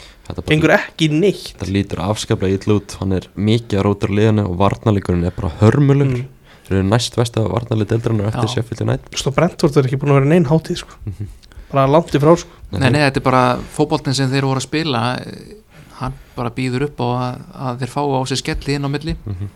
[0.49, 4.59] gengur ekki neitt þetta lítur afskaplega ítla út hann er mikið að rótur liðinu og
[4.63, 6.27] varnarleikurinn er bara hörmulur mm.
[6.69, 8.53] þeir eru næst vest að varnarleik deildarinnar eftir.
[8.55, 11.01] Sheffield United Stó Brentford er ekki búin að vera neinn hátíð sko.
[11.05, 11.33] Mhm.
[11.75, 12.51] Bara langt í frá sko.
[12.75, 13.43] Nei, nei, þetta er bara
[13.77, 15.59] fótboltin sem þeir voru að spila eh,
[16.01, 19.15] hann bara býður upp á að, að þeir fá á sig skelli inn á milli
[19.25, 19.49] Mhm.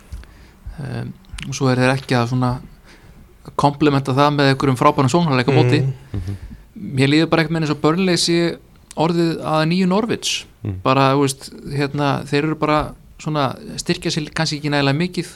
[0.78, 1.12] um,
[1.48, 2.52] og svo er þeir ekki að svona
[3.56, 5.92] komplementa það með einhverjum frábærum sónarleika móti Mm.
[6.12, 6.36] Mhm.
[6.98, 8.38] mér líður bara ekki með eins og börnleysi
[8.98, 10.80] orðið að nýju Norvits Mm.
[10.82, 15.28] bara, þú veist, hérna þeir eru bara svona styrkja sér kannski ekki nægilega mikið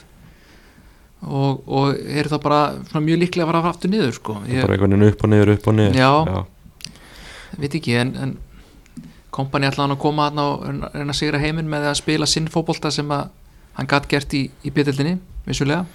[1.23, 2.61] og, og er það bara
[2.91, 4.33] svona mjög líklega að fara aftur niður sko.
[4.47, 6.45] ég bara einhvern veginn upp og niður, upp og niður Já.
[7.59, 8.37] Veit ekki en, en
[9.33, 12.49] kompani ætla hann að koma hann og reyna að sigra heiminn með að spila sinn
[12.53, 13.29] fótbolta sem að
[13.77, 15.85] hann gatt gert í, í bjöldinni vissulega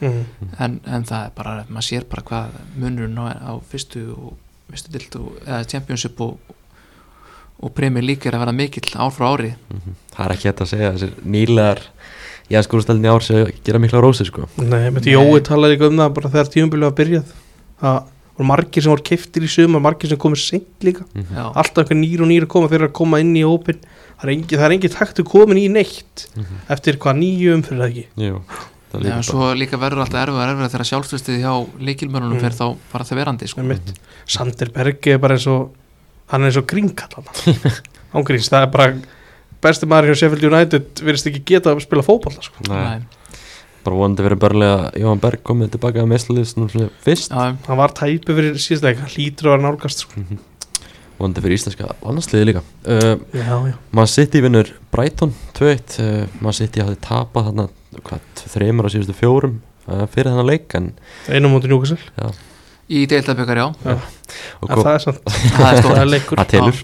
[0.00, 0.22] mm.
[0.58, 4.36] en, en það er bara, maður sér bara hvað munurinn á, á fyrstu og
[4.70, 6.54] fyrstu dild og, eða championship og,
[7.58, 9.96] og premjör líka er að vera mikill ár frá ári Mhm.
[10.14, 11.14] það er ekki hægt að segja þessir
[12.64, 14.48] skúrstældin í ár sem gera mikla rósi sko.
[14.56, 15.12] Nei, með Nei.
[15.12, 17.32] Jói talaði ekki um það bara þegar tímabilið var byrjað
[17.82, 17.98] það
[18.38, 21.34] voru margir sem voru keftir í sumar margir sem komið seint líka Mhm.
[21.34, 23.80] Já, alltaf einhver nýr og nýr að koma fyrir að koma inn í hópin
[24.18, 26.58] það er engi, það er engi taktu komin í neitt Mhm.
[26.70, 28.40] eftir hvað nýjum fyrir það ekki Jú,
[28.92, 32.40] það Já, svo líka verður alltaf erfið og erfið þegar sjálfstöðstið hjá leikilmörunum Mm.
[32.40, 33.60] fer þá bara það verandi sko.
[34.26, 35.70] Sander Berge er bara eins og
[36.28, 37.24] hann er eins og gringkall
[38.14, 38.94] ángríns, það er bara
[39.60, 42.54] besti maður hjá Sheffield United virðist ekki geta að spila fótbolla sko.
[42.68, 43.00] Nei,
[43.88, 46.60] bara vonandi verið börlega Jóhann Berg komið tilbaka að meðslalist
[47.04, 47.32] fyrst.
[47.32, 50.22] Já, hann var tæpi fyrir síðast leik hann hlýtur að vera nálgast sko.
[50.22, 50.44] Mhm.
[51.18, 52.60] vonandi fyrir íslenska landsliði líka.
[52.86, 53.72] Uh, já, já.
[53.90, 57.64] maður sitt í vinnur Brighton 2-1 uh, maður sitt í hafði tapað þarna
[58.06, 59.56] hvað, þreymur á síðustu fjórum
[59.88, 60.92] uh, fyrir þennan leik en,
[61.26, 61.98] einum mútið njúkasel
[62.88, 63.66] í deildabökar, já.
[64.62, 65.26] Og en kom, það er samt
[65.58, 66.40] Það er það er leikur.
[66.40, 66.78] Það telur.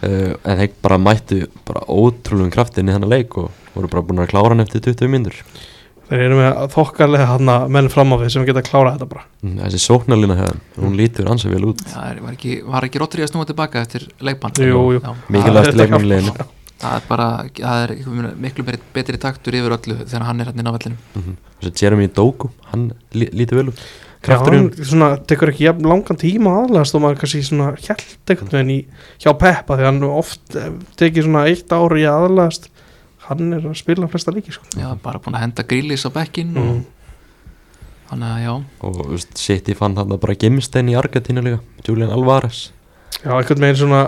[0.00, 4.22] Uh, en þeir bara mættu bara ótrúlegum kraftin í þennan leik og voru bara búin
[4.22, 5.42] að klára hann eftir 20 mínútur
[6.10, 9.26] þeir eru með þokkarlega hann menn fram á við sem geta klárað þetta bara.
[9.44, 11.84] Mm, þessi sóknarlína hefur, hún lítur ansið vel út.
[11.86, 14.08] Já, var ekki, var ekki Rodri að snúa tilbaka eftir.
[14.18, 14.34] Já,
[15.30, 16.50] mikilvægast þetta leikmannileginu
[16.80, 20.70] það er bara, það er miklu betri, taktur yfir öllu þegar hann er hann inn
[20.70, 23.82] á vellinu þessi Jeremy Doku, hann lí, lítur vel út.
[24.20, 28.32] Já, krafturinn hann svona, tekur ekki jafn langan tíma aðlæðast og maður kannski svona hjælt
[28.76, 28.78] í
[29.20, 32.70] hjá Peppa því hann oft eh, tekið svona eitt ári aðlæðast
[33.30, 34.66] hann er að spila flesta líki sko.
[34.78, 36.70] Já, bara búin að henda grílis á bekkin mm.
[36.70, 38.54] og þannig að já,
[38.86, 42.70] og þú veist, City fann hann bara gemstein í Argentínu líka Julian Alvarez.
[43.20, 44.02] Já, einhvern veginn svona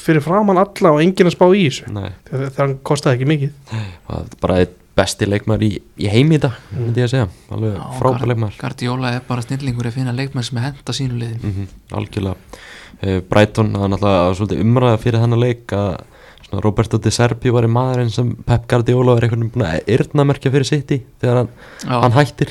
[0.00, 1.88] fyrir framann alla og enginn að spá í þessu.
[1.94, 3.56] Nei, þegar þegar hann kostaði ekki mikið.
[3.70, 5.70] Það er bara einn besti leikmaður í,
[6.02, 8.56] í heimi í dag myndi ég að segja, alveg Já, frábær Gar- leikmaður.
[8.60, 12.58] Guardiola er bara snillingur að finna leikmenn sem er henda sínu liði mm algjörlega.
[13.00, 16.09] Uh, Brighton, það er náttúrulega umræða fyrir þennan leik að
[16.50, 20.50] Roberto Di Serbi var í maðurinn sem Pep Guardiola er einhvern veginn búin að yrnamerkja
[20.54, 21.50] fyrir City þegar hann,
[21.86, 22.50] hann hættir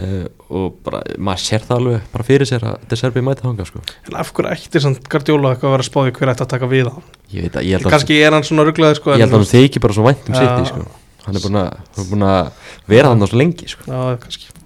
[0.00, 3.68] uh, og bara, maður sér það alveg bara fyrir sér að Di Serbi mæti þangað
[3.68, 3.82] sko.
[4.08, 6.70] en af hverju ætti samt Guardiola eitthvað að vera að spáði hver ætti að taka
[6.72, 9.12] við á hann ég veit að, ég held að kannski er hann svona rugglaði sko,
[9.12, 10.40] ég held að hann þykir bara svo vænt um Já.
[10.40, 10.88] City sko.
[11.26, 13.86] hann er búin að, hann er búin að vera þannig svo lengi sko.
[13.92, 14.58] Já, kannski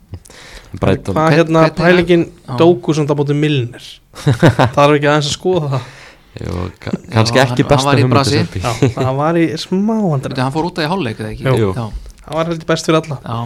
[0.77, 2.25] Brighton, Hvað hérna pælingin
[2.59, 3.85] dóku samt að bóti Milner
[4.75, 5.87] Það er ekki aðeins að skoða það
[6.37, 10.34] Jú, ka- kannski ekki hann- besta hann var í það í smá vandræði.
[10.34, 11.47] Þetta, hann fór út af í hálfleik eða ekki?
[11.62, 11.70] Jú.
[11.76, 11.87] Já,
[12.26, 13.16] Það var heldur best fyrir alla.
[13.22, 13.37] Já,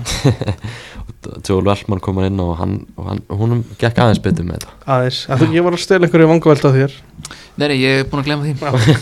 [1.47, 4.77] Joel Veltman kom hann inn og hann, og hann húnum gekk aðeins betur með þetta.
[4.95, 5.19] Aðeins.
[5.29, 6.95] Að Ég var að stela einhverju vangavelta á þér.
[7.61, 8.55] Nei, nei, ég er búin að glemma því.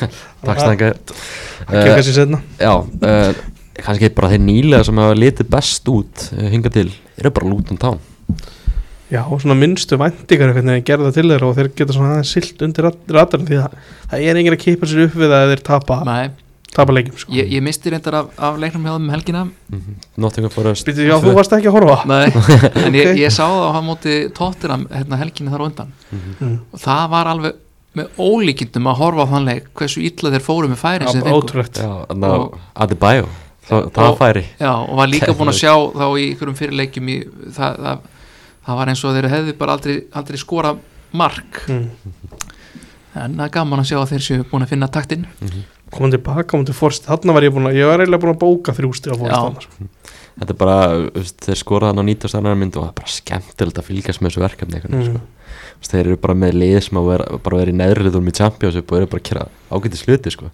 [0.49, 3.31] Takk stænga Það kemur kannski setna Já, uh,
[3.79, 6.89] kannski bara þeir nýlega sem hafa litið best út uh, hinga til,
[7.21, 8.01] eru bara Luton Town
[9.11, 12.33] Já, og svona minnstu væntingar einhvern veginn gerða til þeirra og þeir geta svona aðeins
[12.37, 12.85] silt undir
[13.17, 13.79] radarinn því að
[14.11, 16.27] það er enginn að keipa sér upp við að þeir tapa, Nei,
[16.77, 17.33] tapa leikjum sko.
[17.33, 19.95] ég, ég misti reyndar af, af leiknum hjá þeim um helgina mm -hmm.
[20.21, 22.27] Nottingham Forest Býtu, já, þú varst ekki að horfa Nei,
[22.87, 26.37] en ég, ég sá það á hann móti tóttir hérna helginni þar á undan Mhm.
[26.41, 26.59] mm.
[26.73, 27.53] og það var alveg
[27.97, 31.33] með ólíkindum að horfa á þann leik hversu illa þeir fóru með færin sem þeir
[31.33, 31.41] fengu.
[31.43, 33.27] ótrúlegt Já, þannig að Og- Adebayo
[33.69, 37.17] Það, færi Já, og var líka búin að sjá þá í einhverjum fyrirleikjum í,
[37.57, 37.99] það, það,
[38.69, 40.75] það var eins og þeir hefðu bara aldrei, aldrei skora
[41.17, 41.85] mark mm.
[43.17, 45.27] en það er gaman að sjá að þeir séu búin að finna taktinn
[45.89, 48.43] Komum tilbaka, komum til Forst Þarna var ég búin að, ég var eiginlega búin að
[48.43, 49.87] bóka þrjústi á Forst sko.
[50.39, 50.75] Þetta er bara,
[51.47, 54.29] þeir skoraði hann á 90 annar mynd og það er bara skemmtilegt að fylgjast með
[54.31, 55.17] þessu verkefni veginn, mm.
[55.17, 55.89] sko.
[55.89, 59.01] Þeir eru bara með lið sem að vera, bara vera í neðriðum í Championship og
[59.01, 60.53] eru bara að kera ágæti sluti sko.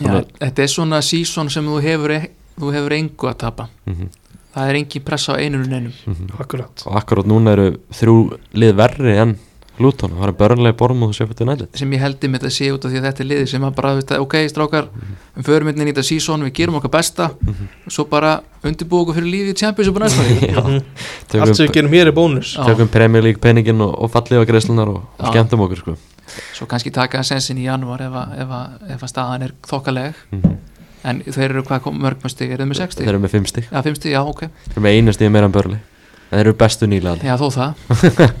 [0.00, 4.16] Já, Þetta er svona sísón sem þú hefur, e- þú hefur engu að tapa mm
[4.54, 6.82] það er engin pressa á einur en einum Akkurat.
[6.86, 8.16] Og akkurát núna eru þrjú
[8.54, 9.36] lið verri en
[9.80, 10.12] Luton.
[10.12, 10.76] Það er börnlega
[11.06, 11.68] og Sheffield United.
[11.80, 13.74] Sem ég heldur með þetta sé út af því að þetta er liði sem að
[13.78, 14.88] bara, veist, ok, strákar
[15.38, 17.30] við förum inn í þetta sísón, við gerum okkar besta.
[17.86, 20.50] Og svo bara undirbúa okkur fyrir lífið í Champions og næsta því.
[20.52, 20.76] Mhm.
[21.40, 22.52] Allt sem við gerum hér er bónus.
[22.60, 25.96] Tökum Premier League peningin og, og fallið á greiðslunar og, og skemmtum okkur sko.
[26.54, 30.20] svo kannski taka sensin í janúar ef, að- ef, að- ef að staðan er þokkaleg.
[30.36, 30.58] Mm
[31.04, 33.00] en þeir eru hvað mörg með stig, eru þeir með 60?
[33.04, 35.30] Þeir eru með 5 stík Já, 5 stig, já, ok, Þeir eru með einu stíð
[35.36, 35.78] meira en börli
[36.30, 37.70] En þeir eru bestu nýlega já, þó það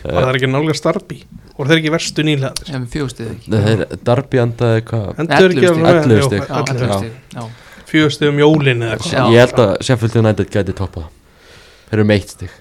[0.00, 1.18] Var það ekki nálga starbi
[1.60, 2.24] Og þeir ekki verstu
[2.86, 6.16] við fjögur stig ekki Þeir Darby endaði hvað Endur ekki 11 alveg- stig.
[6.16, 6.40] jú, 11 stig.
[6.40, 6.96] já, 11 11 Já.
[6.96, 7.42] stig, já,
[7.90, 9.24] Fjögur stig um jólin eða Já.
[9.34, 11.12] Ég held að Sheffield United gæti toppað það.
[11.90, 12.56] þeir eru meitt stig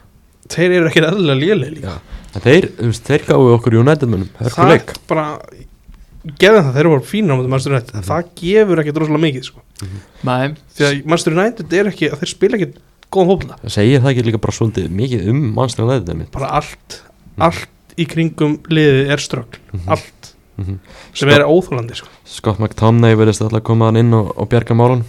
[0.49, 1.97] þeir eru ekki eðlilega lélega líka Já.
[2.35, 4.09] en þeir, þú veist, þeir gáðu okkur United
[6.25, 8.03] munum það þeir eru bara fínir á Manchester United Mhm.
[8.09, 9.59] það gefur ekki droslega mikið sko.
[10.23, 12.73] Nei, því að Manchester United er ekki þeir spila ekki
[13.09, 17.01] góðan fólkla það segir það ekki líka bara svolítið mikið um Manchester United bara allt,
[17.39, 17.67] allt
[17.97, 19.87] í kringum liðið er strögl, Mhm.
[19.87, 20.79] allt Mhm.
[21.13, 22.07] sem er óþólandi sko.
[22.25, 25.03] Scott McTominay verðist alltaf að koma hann inn og, og bjarga málun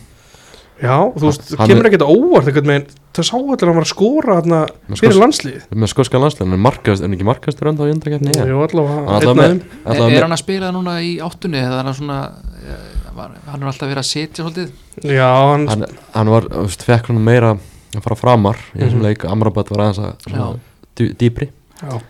[0.83, 3.57] já, og þú veist, það Hann kemur er- ekki óvart einhvern veginn, það sá allir
[3.61, 7.15] að hann var að skora þarna Með fyrir landslið með skoska landslegin, en markast, en
[7.17, 10.71] ekki markastur enda á jöndakefni Jú, allavega, Hann einn er, Alltaf er hann að spila
[10.73, 12.19] núna í áttunni eða er hann svona
[12.65, 14.71] eh, var, hann er alltaf verið að setja svolítið?
[15.05, 17.53] Já, hann, hann, hann var, þú veist, fekk hann meira
[17.97, 19.07] að fara framar í þessum Mhm.
[19.09, 19.25] leik.
[19.27, 20.59] Amrabat var aðeins að svona, Já.
[20.97, 21.49] dý- dýpri.
[21.83, 22.01] Já,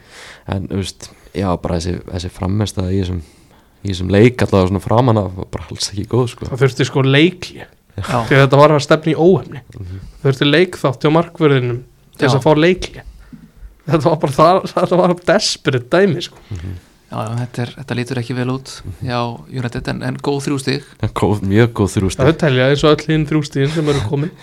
[0.48, 3.20] en, þú veist, já, bara þessi, þessi frammestað í þessum
[3.80, 6.44] í þessum leik allavega svona framan af bara alls ekki góð sko.
[6.50, 7.62] það þurfti sko leikli
[8.08, 10.00] því að þetta var að stefna í óhefni Mhm.
[10.20, 11.80] það þurfti leikþátt hjá markverðinum
[12.16, 13.02] til þess að fá leikli
[13.90, 16.36] þetta var bara það, þetta var desperate dæmi sko.
[17.10, 19.18] já, já þetta, er, þetta lítur ekki vel út Já,
[19.50, 20.84] United, en, en góð þrjú stig.
[21.02, 24.30] En góð, mjög góð þrjúst það telja eins og öll hinn þrjústíðin sem eru komin.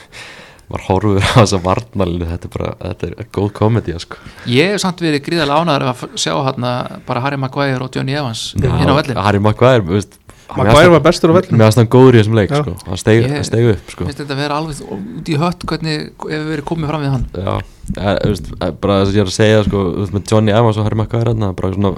[0.67, 4.17] Var horfur á þessa varnalinu þetta er bara, þetta er góð komedi sko.
[4.51, 6.65] Ég hef samt verið gríðarlega ánæður að sjá hann
[7.07, 10.17] bara Harry Maguire og Johnny Evans inn á vellin Harry Maguire þú veist,
[10.55, 12.73] Maguire var bestur á vellin mér finnst hann góður í þessum leik sko.
[12.87, 14.05] hann steig, Ég- steig upp sko.
[14.07, 17.25] finnst þetta að vera alveg út í hött hvernig hefur verið komið fram við hann
[17.35, 17.55] Já,
[17.97, 18.47] ja, þú veist,
[18.81, 19.83] bara þess að ég er að segja sko,
[20.15, 21.93] með Johnny Evans og Harry Maguire þarna, bara svona,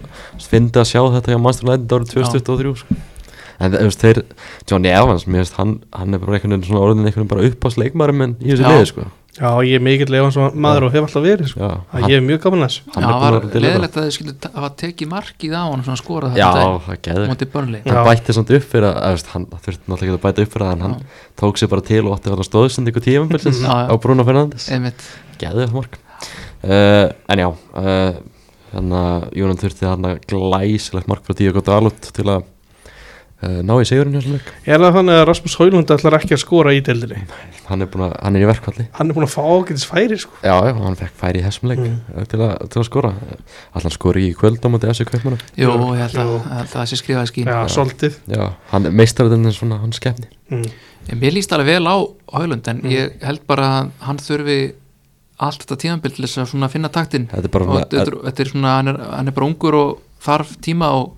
[0.50, 3.00] fyndi að sjá þetta hjá Master United árið 2023 sko.
[3.60, 4.24] en veist, þeir,
[4.72, 7.48] Johnny Evans mér finnst hann, hann er bara einhvern veginn svona orðin einhvern veginn bara
[7.50, 9.06] upp á sleikmarum en í þessu liði sko.
[9.40, 11.60] Já, ég er mikill efans maður og hef alltaf verið sko.
[11.64, 12.84] Já, Það hann, ég er mjög gaman að þessu.
[12.94, 15.88] Hann Já, það var að leðilegt að þau skildu hafa tekið markið á hann og
[15.88, 17.00] svona skorað Já, þetta það
[17.90, 17.94] Já.
[17.96, 20.54] hann bætti samt upp fyrir að, að veist, hann þurfti náttúrulega ekki að bæta upp
[20.56, 20.98] fyrir það en hann
[21.40, 23.06] tók sér bara til og átti að vera stóðsendingu
[23.64, 23.74] já.
[23.90, 24.68] á Bruno Fernandes.
[24.68, 24.78] Það
[25.80, 26.00] mark.
[26.60, 28.20] Uh, en já uh,
[28.74, 32.44] þannig að Jónan þurfti þarna glæsilegt mark frá Díago Dalot til að
[33.40, 34.48] ná í sigurinn hjá þessum leik?
[34.68, 37.22] Er það þannig að Rasmus Hólund ætlar ekki að skora í deildinni?
[37.70, 40.34] Hann er, að, hann er í verkvalli hann er búin að fá ágætis færi sko.
[40.44, 42.26] já, já, hann fekk færi í þessum leik Mm.
[42.28, 43.12] til, að, til að skora.
[43.78, 46.90] Allan skori í kvöld á móti FC Kaupmann Jú, ég held að, ég að það
[46.92, 47.48] sé skrifaði skín.
[47.48, 50.68] Já, svolítið já, hann meistar þetta svona hans skefni mm.
[51.22, 51.96] Mér líst alveg vel á
[52.36, 52.92] Hólund en Mm.
[52.92, 54.60] ég held bara að hann þurfi
[55.40, 58.02] allt þetta tímabil til þess að svona finna taktin þetta er bara og svona, þetta
[58.04, 61.14] er- er svona, hann er, hann er bara ungur og þarf tíma og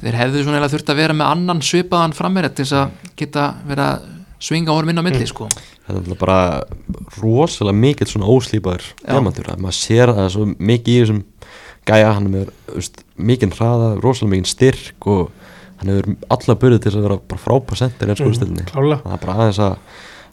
[0.00, 3.46] þeir hefðu svona eiginlega þurft að vera með annan svipaðan frammeirið til þess að geta
[3.68, 4.08] vera að
[4.42, 5.30] svinga orm inn á milli Mm.
[5.30, 5.48] sko.
[5.86, 6.38] þetta er bara
[7.20, 11.22] rosalega mikill svona óslýpaður demantur, að maður sér það svo mikið í þessum
[11.86, 15.30] gæja, hann er með veist, mikinn hraða, rosalega mikinn styrk og
[15.82, 19.02] hann hefur alla börið til að vera bara frábær sendir eins og Mm, úrstilni klálega
[19.02, 19.76] það er bara aðeins að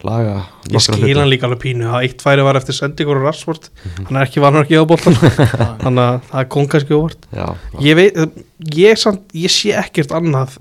[0.07, 0.35] laga
[0.69, 1.13] ég skil hluti.
[1.19, 1.87] hann líka alveg pínu.
[1.91, 3.69] Að eitt færi var eftir sendingur og Rashford.
[3.83, 4.05] Mhm.
[4.07, 5.17] hann er ekki vanur að gefa boltan
[5.83, 7.27] þannig að það kom kannski óvart.
[7.35, 7.47] Já,
[7.83, 8.17] ég veit,
[8.75, 10.57] ég, samt, ég sé ekkert annað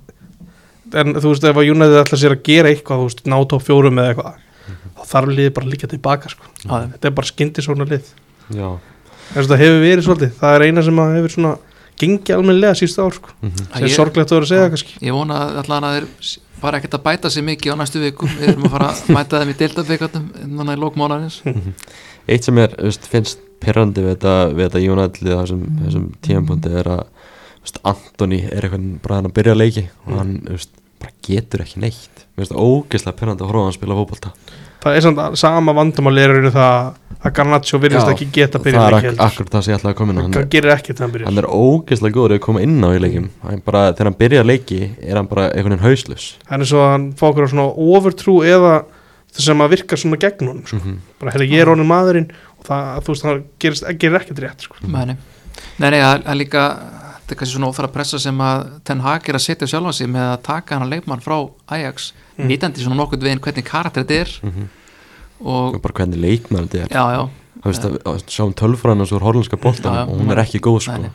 [0.99, 3.65] en þú veist ef að United ætla sér að gera eitthvað þú veist, ná topp
[3.67, 4.45] fjórum eða eitthvað
[4.99, 6.45] þá þarf liðið bara líka tilbaka sko.
[6.65, 8.13] Já, þetta er bara skyndi svona lið.
[8.57, 8.69] Já,
[9.29, 11.51] Þess að það hefur verið svolítið, það er eina sem að hefur svona
[12.01, 13.29] gengið almennilega sísta ár sko.
[13.43, 13.59] mhm.
[13.59, 14.95] sem er Ég- sorglegt að vera að segja kannski.
[15.05, 16.09] Ég vona að allan að þeir
[16.63, 18.31] fara ekkert að bæta sig mikið á næstu vikum.
[18.39, 21.41] Við erum að fara að mæta þeim í deildabikatum núna í lókmánarins
[22.29, 26.91] eitt sem er, veist, finnst perrandi við þetta, við þetta Jónætli þessum, þessum tímapunkti er
[26.93, 27.05] að
[27.65, 31.65] veist, Antoni er eitthvað bara hann að byrja að leiki og hann veist, bara getur
[31.65, 32.25] ekki neitt.
[32.39, 34.35] Ógeðslega perrandi að horfa á hann að spila fótbolta
[34.83, 38.75] það er samt að- sama vandamál er það að Garnaccio virðist ekki geta að það
[38.75, 39.25] er leiki ak heldur.
[39.27, 40.23] akkur það sem ég ætlaði að koma inn á.
[40.23, 42.79] hann, hann er- gerir ekkert þegar hann byrjar hann er ógeðslega góður að koma inn
[42.79, 45.75] á í leikim hann er bara, þegar hann byrja að leiki er hann bara einhvern
[45.75, 48.85] veginn hauslus hann er svo að hann fá okkur á svona overtrú eða
[49.35, 50.77] það sem að virka svona gegn honum sko.
[50.77, 50.99] mm -hmm.
[51.19, 54.61] bara hefði ég er honum maðurinn og það, þú veist, hann gerist, gerir ekkert rétt
[54.63, 54.75] sko.
[54.87, 55.17] Nei, nei,
[55.79, 56.63] nei, nei það er líka
[57.29, 60.09] þetta er kannski svona óþara pressa sem að Ten Hag er að setja sjálfa sig
[60.09, 61.37] með að taka hann leikmann frá
[61.69, 62.47] Ajax Mm.
[62.49, 64.31] nýtandi svona nokkurn veginn hvernig karakter þetta er
[65.43, 69.03] og og bara hvernig leikmann þetta er já, já, Þú veist, að, að sjáum tölfræðan
[69.03, 70.07] og svo horlenska boltan Já, já.
[70.07, 70.93] og hún er ekki góð sko.
[70.93, 71.11] Nei, nei.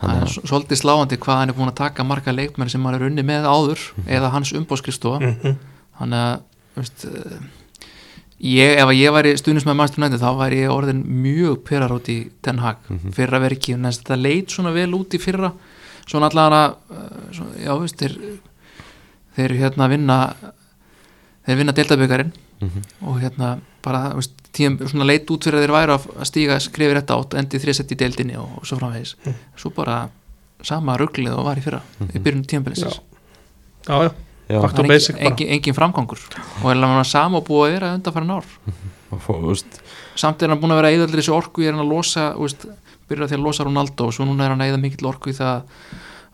[0.00, 2.84] það Þannig er að- svolítið sláandi hvað hann er búin að taka marga leikmenn sem
[2.86, 4.06] hann er unni með áður Mhm.
[4.08, 5.56] eða hans umbóðskristofa mm
[6.00, 6.40] þannig að
[6.78, 7.40] veist, eh,
[8.40, 12.08] ég, ef ég væri stundins með mannstur nætti þá væri ég orðin mjög perar út
[12.08, 12.76] í Ten Hag.
[12.88, 13.12] Mhm.
[13.12, 15.52] fyrra verki, en þetta leit svona vel út í fyrra.
[16.06, 16.74] Svona allan að
[17.64, 18.14] já veist þeir,
[19.36, 20.16] þeir hérna vinna
[21.46, 22.82] þeir vinna deltabökarinn Mhm.
[23.08, 26.98] og hérna bara veist, tíum, svona leit út fyrir að þeir væru að stíga skrifir
[27.00, 29.14] þetta átt, endi þrésett í deildinni og, og svo framvegis,
[29.56, 30.10] svo bara
[30.62, 31.80] sama rugglið og var í fyrra
[32.12, 33.00] í byrjun tíumbelisins
[33.86, 34.14] já, já, Já, to
[34.50, 35.30] Það er basic engin, bara.
[35.32, 36.22] engin, engin framgangur.
[36.64, 38.50] Og er hann sama og búið að vera undanfærin ár.
[39.10, 39.80] Og fó- þú veist,
[40.18, 42.28] samt er hann búin að vera að eyða allir þessu orku er hann að losa,
[42.38, 42.66] veist,
[43.10, 44.06] byrja því að losa Ronaldo.
[44.06, 45.64] Og svo núna er hann að eyða mikill orku í það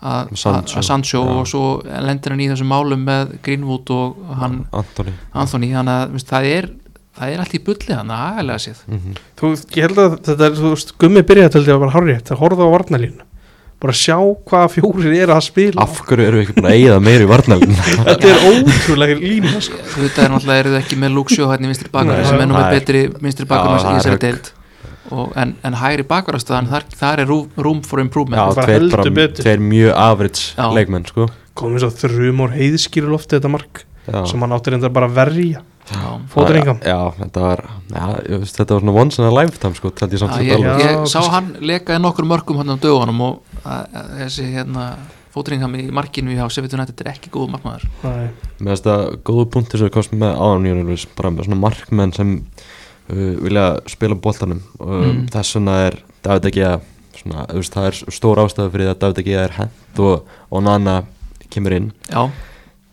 [0.06, 0.76] að Sancho.
[0.76, 1.36] að Sancho Já.
[1.40, 1.62] og svo
[2.04, 6.48] lendir hann í þessum málum með Greenwood og hann Antoni Anthony, hann að veist, það
[6.50, 6.68] er
[7.16, 8.82] það er allt í bulli hann að agalega séð.
[8.92, 11.22] Mm Þú, ég held að þetta er, þú veist, gummi
[11.64, 13.24] því að vera hárrétt, að horfa á varnalínu
[13.82, 14.16] bara sjá
[14.48, 15.84] hvaða fjórir eru að spila.
[15.84, 17.74] Af hverju eru við ekki búin að eigða meira í varnalinn
[18.08, 19.80] þetta er ótrúlega lína sko.
[19.92, 22.12] þú veit að er náttúrulega eru þau ekki með Luke Shaw hérna í vinstri bakar
[22.14, 24.52] Nei, sem er nú með það er- betri vinstri bakar í það er þessari deild.
[25.06, 28.40] Og, en, en hægri bakarastöðan þar, þar er room, for improvement.
[28.40, 29.44] Já, bara tveir, heldur bara, betur.
[29.44, 30.66] tveir mjög average Já.
[30.74, 31.28] leikmenn sko.
[31.56, 35.62] Komið svo þrjumór heiðskýru lofti þetta mark Já, sem hann átti reyndar bara verja
[36.36, 36.40] Já.
[36.42, 40.16] fóturingam Já, þetta var já, ég Þetta var svona once in a lifetime sko Þetta
[40.16, 42.76] ég samt Já, sett ég, Já, ég sá hann leka í nokkur mörgum hann á
[42.76, 44.86] dögunum og að, að, þessi hérna
[45.36, 47.82] fótringham í markinu hjá Sefitun þetta er ekki góð markmaður.
[48.56, 53.34] Finnst það góðu punktur sem við komst með áðan bara með svona markmenn sem uh,
[53.44, 54.62] vilja spila boltanum.
[54.80, 55.26] Og Mm.
[55.34, 56.70] þess vegna er David Egea
[57.20, 60.64] svona, þú veist, það er stór ástæða fyrir að David Egea er hent og, og
[60.64, 60.96] Nana
[61.52, 61.92] kemur inn.
[62.08, 62.30] Já,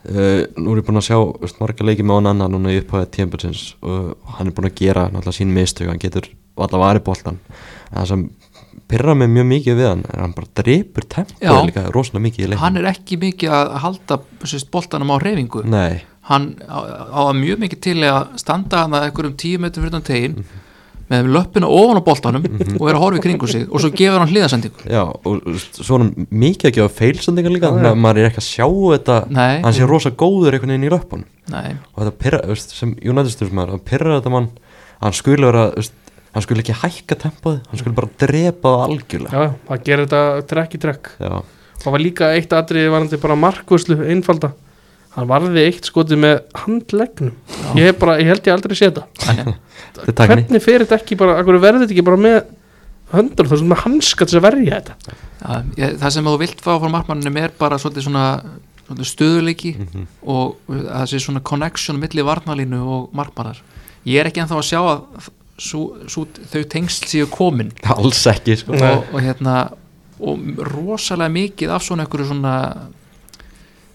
[0.09, 3.09] uh, nú er ég búin að sjá veist, marga leiki með Nana núna í upphæði
[3.17, 7.39] tímpelsins og hann er búin að gera náttúrulega sín mistök, hann getur allavega varið boltan
[7.49, 8.25] en það sem
[8.93, 12.49] pyrra mig mjög mikið við hann er hann bara drepur tempoð líka rosalega mikið í
[12.49, 12.63] leiknum.
[12.63, 16.77] Hann er ekki mikið að halda sérst, boltanum á reyfingu Nei, hann á,
[17.09, 20.37] á það mjög mikið til að standa hann að einhverjum tíu metrum fyrir tegin
[21.13, 24.19] með löppina ofan á boltanum og er að horfa í kringu sig og svo gefur
[24.19, 28.41] hann hliðasendingu Já, og svona mikið ekki á feilsendingar líka, þannig að maður er ekki
[28.43, 29.55] að sjá þetta Nei.
[29.63, 32.95] hann sé rosa góður einhvern veginn í löpunum Nei, og þetta pyrra, þú veist, sem
[32.99, 34.49] United-stjórnsmaður það pyrra þetta mann,
[35.03, 35.67] hann skuli vera
[36.33, 39.33] hann skuli ekki hækka tempoði hann skuli bara drepa það algjörlega.
[39.43, 41.09] Já, það gerir þetta trekk í trekk.
[41.21, 41.33] Já,
[41.83, 44.53] það var líka eitt atriði varandi bara markvörslu einfalda
[45.15, 47.31] hann varði eitt skotið með handlegnum
[47.77, 49.05] ég, bara, ég held ég aldrei sé þetta
[50.25, 52.39] er hvernig fer þetta ekki bara, verður þetta ekki bara með
[53.13, 54.93] höndur, það er svona hanska til að verja þetta.
[55.43, 58.23] Já, ég, það sem þú vilt fá frá markmanninum er bara svolítið svona
[58.87, 60.07] svolítið stöðuleiki Mhm.
[60.33, 63.61] og það sé svona connection milli varnalínu og markmannar.
[64.05, 65.29] Ég er ekki ennþá að sjá að
[65.61, 67.69] sú, sú, þau tengsl séu komin.
[67.85, 68.73] Alls ekki sko.
[68.73, 69.59] Og, og hérna
[70.19, 70.39] og
[70.73, 72.55] rosalega mikið af svona einhverju svona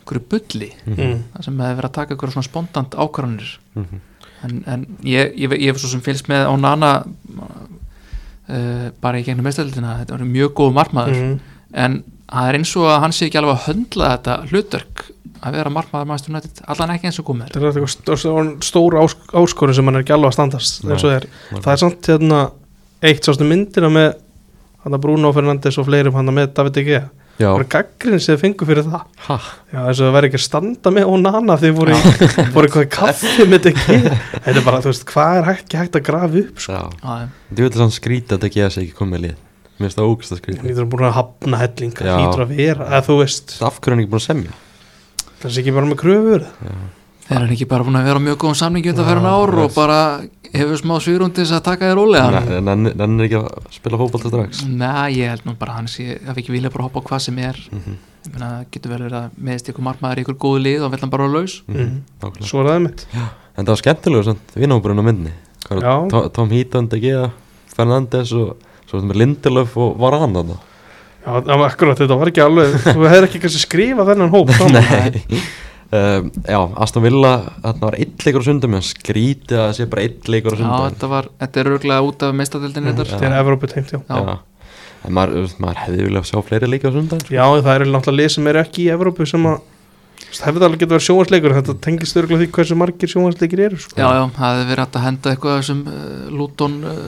[0.09, 1.24] einhverju bulli mm.
[1.34, 3.50] það sem hefur verið að taka einhverju svona spontant ákvarðanir.
[3.74, 4.00] Mhm.
[4.46, 6.92] en, en ég, ég, ég hef svo sem fylgst með á Nana
[8.48, 11.20] uh, bara í gegnum meðstældina þetta var mjög góð markmaður.
[11.20, 11.38] Mm.
[11.84, 15.04] en það er eins og að hann sé ekki alveg að höndla þetta hlutverk
[15.38, 18.48] að vera markmaður maður stundin allan ekki eins og komið þetta er eitthvað stór, stór,
[18.66, 22.11] stór ás, áskorun sem hann er ekki alveg að standast og er, það er samt
[22.11, 22.40] hérna
[23.06, 24.09] eitt myndina með
[24.82, 27.00] hann að Bruno Fernandes og fleirum hann með David De
[27.39, 29.03] Já, var gaggrinn sem þið fengu fyrir það.
[29.28, 29.36] Ha,
[29.70, 32.89] Já, þess að það væri ekki að standa með Onana þegar voru, í, voru eitthvað
[32.97, 33.99] kaffi með þetta ekki
[34.49, 36.72] Þetta er bara, þú veist, hvað er hægt, ekki hægt að grafa upp sko?
[36.72, 36.82] já.
[36.99, 39.36] Já, Þú að hann skrítið að þetta geða sig ekki komið lið.
[39.78, 42.16] Mér finnst það ógst að Það skrítið lítur að búin að hafna helling Það Já.
[42.18, 43.53] lítur að vera, að þú veist.
[43.62, 44.57] Af hverju er ekki búin að semja?
[45.39, 46.49] Það sé ekki bara með kröfur
[47.28, 49.53] þeir eru ekki bara búin að vera á mjög góðum samningi undan fyrir Já, ár
[49.62, 49.99] og bara
[50.55, 52.61] hefur smá þess að taka þér rólega.
[52.61, 52.86] Nenn
[53.20, 54.62] er ekki að spila fótbolta strax.
[54.68, 57.20] Nei, ég held nú bara hann sé að við ekki vilja bara hoppa á hvað
[57.26, 57.59] sem er.
[57.72, 57.96] Mhm,
[58.28, 61.01] ég meina, getur vel verið að meðist ykkur markmaður í ykkur góðu lið og vill
[61.05, 61.62] hann bara vera laus.
[61.68, 62.01] Mhm, Mm.
[62.22, 62.49] nákvæmlega.
[62.49, 63.07] Svo er það mitt
[63.59, 65.32] En það var skemmtilega vinnóbrun á myndni
[66.32, 67.30] Tom- Heaton, De Gea,
[67.74, 68.57] Fernandes og
[68.88, 70.59] svo með Lindelöf og var hann þarna?
[71.26, 74.49] Já, það var akkurat, þetta var ekki alveg Þú hefur ekki kannski skrifað þennan hóp.
[74.72, 75.42] Nei
[75.93, 77.32] um, Já, Aston Villa
[77.62, 80.57] þarna var einn leikur á sundum en skrítið að það sé bara einn leikur á
[80.57, 80.84] Já, sundum.
[80.91, 84.01] þetta, var, þetta er örgulega út af meistadildin Mm, þetta er Evrópu teimt, já.
[84.09, 84.39] Já.
[85.07, 88.32] En maður, maður hefði viljað sjá fleiri leiki á sundan Já, það eru náttúrulega lið
[88.34, 89.61] sem eru ekki í Evrópu sem að
[90.28, 93.78] veist, hefði alveg getur verið sjónvarsleikur en þetta tengist örgulega því hversu margir sjónvarsleikir eru
[93.78, 93.95] sko.
[93.97, 96.99] Já, já, það hefði verið hægt að henda eitthvað sem uh, Luton uh,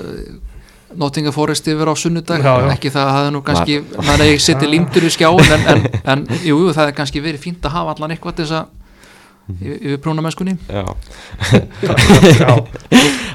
[0.98, 2.42] Nottingham Forest yfir á sunnudag.
[2.42, 2.70] Já, já.
[2.74, 5.66] ekki það að það hefði nú kannski maður að ég seti límdur í skjáin en,
[5.74, 8.58] en, en jú, jú, það hefði kannski verið fínt að hafa allan eitthvað til þess
[8.58, 8.76] að
[9.50, 10.84] yfir, yfir prúnamennskunni Já,
[12.40, 12.50] já,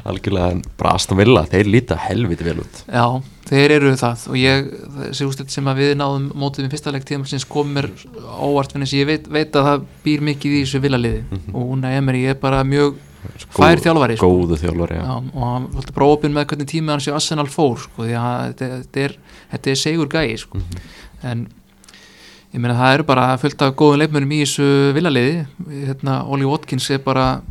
[0.05, 2.81] algjörlega en bara Aston Villa, þeir líta helviti vel út.
[2.87, 3.05] Já,
[3.49, 4.25] þeir eru það.
[4.31, 7.89] Og ég, þessi úrslit sem að við náðum mótið með fyrsta leik tíðum kom mér
[8.35, 11.55] óvart fyrir þess að ég veit, veit að það býr mikið í þessu villaliði Mhm.
[11.55, 12.95] og hún er Emery er bara mjög
[13.55, 14.29] fær þjálfari sko.
[14.31, 17.47] Góðu þjálfari, já, Já, og hann vildi bara opinn með hvernig tímið hans í Arsenal
[17.51, 19.15] fór sko, því að þetta, er,
[19.55, 20.57] þetta er segur gæi sko.
[20.57, 20.85] Mhm.
[21.25, 21.47] en
[22.55, 25.45] ég meina það eru bara fullt af góðum leikmörum í þessu villaliði
[25.89, 27.41] hérna, Oli Watkins er bara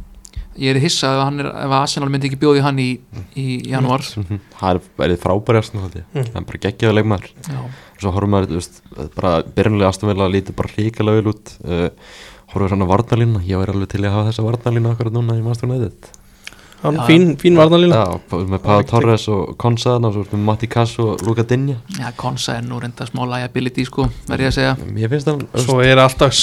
[0.56, 2.90] ég er hissa ef, hann er, ef Arsenal myndi ekki bjóði hann í,
[3.36, 4.38] í januar Mhm.
[4.60, 6.28] Það er verið frábæri Villa Mm.
[6.30, 7.64] Það er bara geggjaða leikmaður Já,
[8.00, 8.80] Svo horfum veist,
[9.16, 11.88] bara byrjunlega Aston Villa lítið bara ríkilega vel út uh,
[12.54, 15.74] horfum svona varnalína ég væri alveg til að hafa þessa varnalína okkur núna í mannstofn
[15.78, 16.12] eðið
[16.84, 17.04] Hann, Já.
[17.08, 21.78] fín, fín varnalína Já, með Pá Torres og svo með Matti Kass og Luka Dinja.
[21.96, 24.74] Já, Konsa er nú reynda smá liability sko, verð ég að segja.
[25.00, 26.34] Ég finnst það Svo er alltaf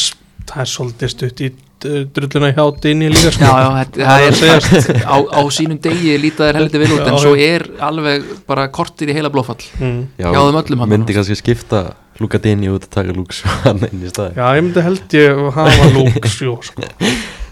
[0.50, 3.46] Það er svolítið stutt í uh, drulluna hjá Dinni líka sko.
[3.46, 7.20] Já, já, það er segjast á, á sínum degi líta þér heldur vel út en
[7.22, 10.00] svo er alveg bara kortir í heila blófall mm.
[10.18, 11.92] Já, hann myndi kannski skipta
[12.22, 15.42] Luka Dinja út að taka Luke Svan inn í staði Já, ég myndi held ég
[15.58, 16.86] hafa lúks Jó, sko.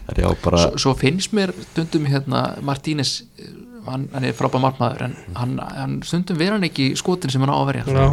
[0.09, 3.20] Er bara svo, svo finnst mér stundum hérna Martínez
[3.89, 7.43] hann, hann er frábæð markmaður en hann, hann stundum vera hann ekki í skotin sem
[7.43, 7.86] hann á að verja.
[7.89, 8.07] Já,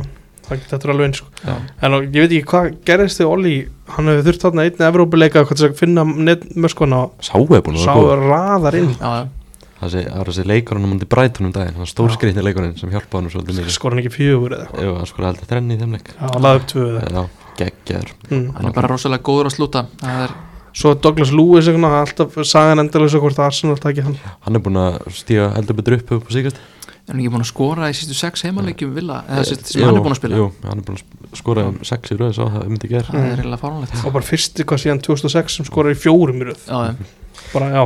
[0.49, 1.31] það, þetta er alveg eins sko.
[1.43, 1.55] Já.
[1.87, 3.55] En og, ég veit ekki hvað gerðist þið Olli?
[3.97, 8.07] Hann hefur þurft þarna einn Evrópuleika að finna netmöskuna Sáu er búin að Sá vera
[8.07, 8.93] góð raðar inn.
[8.97, 9.27] Já, já.
[9.77, 11.75] Það var þessi leikurinn á mundi Brighton um daginn.
[11.77, 13.75] Það var stórskrýtni leikurinn sem hjálpaði hann svolítið mikið.
[13.77, 14.87] Skor hann ekki fjögur eða eitthvað?
[14.87, 16.13] Jú, hann skor heldur þrenni í þeim leik.
[16.17, 18.15] Já, laði upp tvö eða eitthvað Já, geggjaður.
[18.31, 18.47] Mm.
[18.57, 19.85] hann er bara rosalega góður að slúta.
[20.17, 20.37] Er,
[20.77, 24.17] Svo Douglas Lewis eitthvað Alltaf sagan endalösa hvort Arsenal takki hann.
[24.45, 26.61] Hann er búin að stíga heldur betur upp upp á síkast
[27.07, 29.95] er hann ekki búin að skora í sístu sex heimaleikjum villa, eða síst, sem hann
[29.95, 30.41] er búin að spila?
[30.41, 33.29] Jú, hann er búin að skora um sex í röð Svo það myndi gera það
[33.29, 34.01] er eiginlega fáránlegt.
[34.03, 36.65] Og bara fyrsti hvað síðan 2006 sem skorar í fjórum í röð.
[36.67, 37.85] Já, já, Bara já.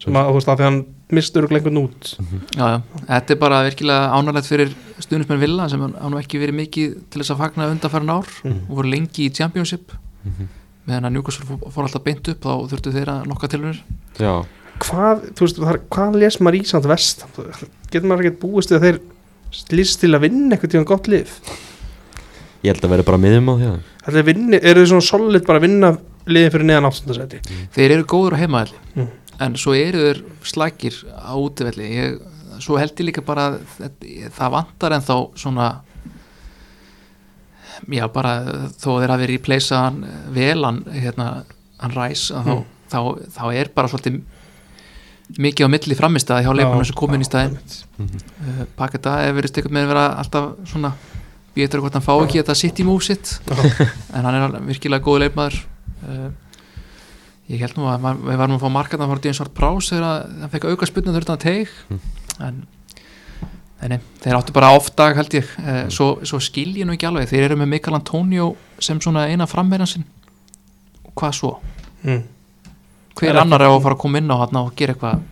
[0.00, 0.80] Sem að þú veist að því hann
[1.12, 2.14] mistur lengur út
[2.56, 6.96] já, já, þetta er bara virkilega ánægilegt fyrir stuðnismenn villa sem hann ekki verið mikið
[7.10, 8.58] til þess að fagna undanfærin ár Mm.
[8.68, 9.92] og voru lengi í championship.
[10.24, 10.48] Mhm.
[10.88, 13.82] meðan að Newcastle fór, alltaf beint upp þá þurftu þeir að nokka tilhörnir
[14.18, 14.44] Já,
[14.82, 17.24] Hvað, þú veist, það er, hvað les maður í samt vest?
[17.92, 18.98] Getur maður ekkert búist við að þeir
[19.78, 21.28] lýst til að vinna eitthvað tíðan gott lið?
[22.64, 25.06] Ég held að vera bara miðjum á því að Þetta er vinni, eru þið svona
[25.06, 25.90] solid bara að vinna
[26.26, 27.40] liðið fyrir neðan áttundasæti
[27.76, 29.08] þeir eru góður á heimaðalli Mm.
[29.42, 30.20] En svo eru þeir
[30.52, 31.88] slækir á útivelli.
[31.96, 32.20] Ég,
[32.62, 35.70] svo held ég líka bara það vantar en þá svona
[37.92, 38.32] já bara
[38.78, 40.02] þó þeir hafi verið í pleysa hann
[40.34, 41.26] vel hann, hérna,
[41.82, 42.64] hann ræs að þá, Mm.
[42.92, 42.98] þá,
[43.32, 44.20] þá er bara svolítið
[45.40, 47.56] mikið á milli framistæði hjá leikunum sem komin í staðinn.
[48.02, 50.90] uh, Paketa hefur verið stekut með að vera alltaf svona
[51.56, 53.38] býður hvort hann fá ekki þetta city move sitt.
[54.12, 55.56] En hann er virkilega góð leikmaður.
[56.04, 56.28] Uh,
[57.50, 60.38] ég held nú að við varum að fá markaðan frá Díðan Svart Prás þegar að
[60.42, 61.74] hann fekk auka spurning þurfti hann teig
[62.42, 62.62] en
[63.82, 65.46] Nei, nei, þeir áttu bara ofdag held ég.
[65.58, 67.26] Uh, svo, svo skil ég nú ekki alveg.
[67.32, 70.04] Þeir eru með Mikael Antonio sem svona eina frammeirinn sinn.
[71.02, 71.50] Og hvað svo?
[72.02, 72.22] mm.
[73.18, 75.26] hver Er annar er að fara að koma inn á hann og gera eitthvað?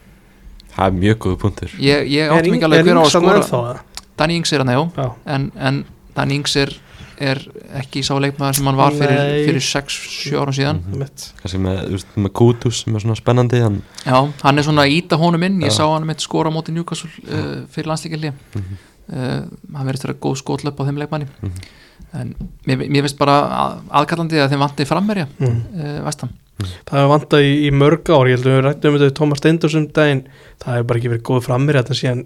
[0.74, 1.78] Það er mjög góð punktur.
[1.82, 3.72] Ég, ég áttu mikið alveg er hver á að skora?
[4.20, 5.80] Danny Ings er hann, já Já, en, en
[6.16, 6.74] Danny Ings er,
[7.20, 7.40] er
[7.80, 10.80] ekki sá leikmaður sem hann var fyrir, fyrir 6-7 árum síðan.
[10.86, 10.98] Mhm.
[11.02, 14.94] mitt Kannski með, með Kutus sem er svona spennandi hann, já, hann er svona að
[14.96, 15.60] íta honum inn.
[15.60, 15.80] Ég Já.
[15.82, 18.78] sá hann með skora á móti Newcastle uh, fyrir landsleikelli Mhm.
[19.12, 19.42] uh,
[19.76, 21.28] hann verður þetta góð skotlöp á þeim leikmanni.
[21.42, 21.52] Mhm.
[22.12, 22.34] en
[22.66, 25.58] mér, mér finnst bara að, aðkallandi að þeim vanti frammerja mm.
[25.78, 28.28] uh, vestam Það hefur vantað í, í mörg ár.
[28.28, 30.22] Ég held að við rættum um þetta við Tómas Steindors um daginn.
[30.60, 32.24] Það hefur bara ekki verið góð framir Þetta síðan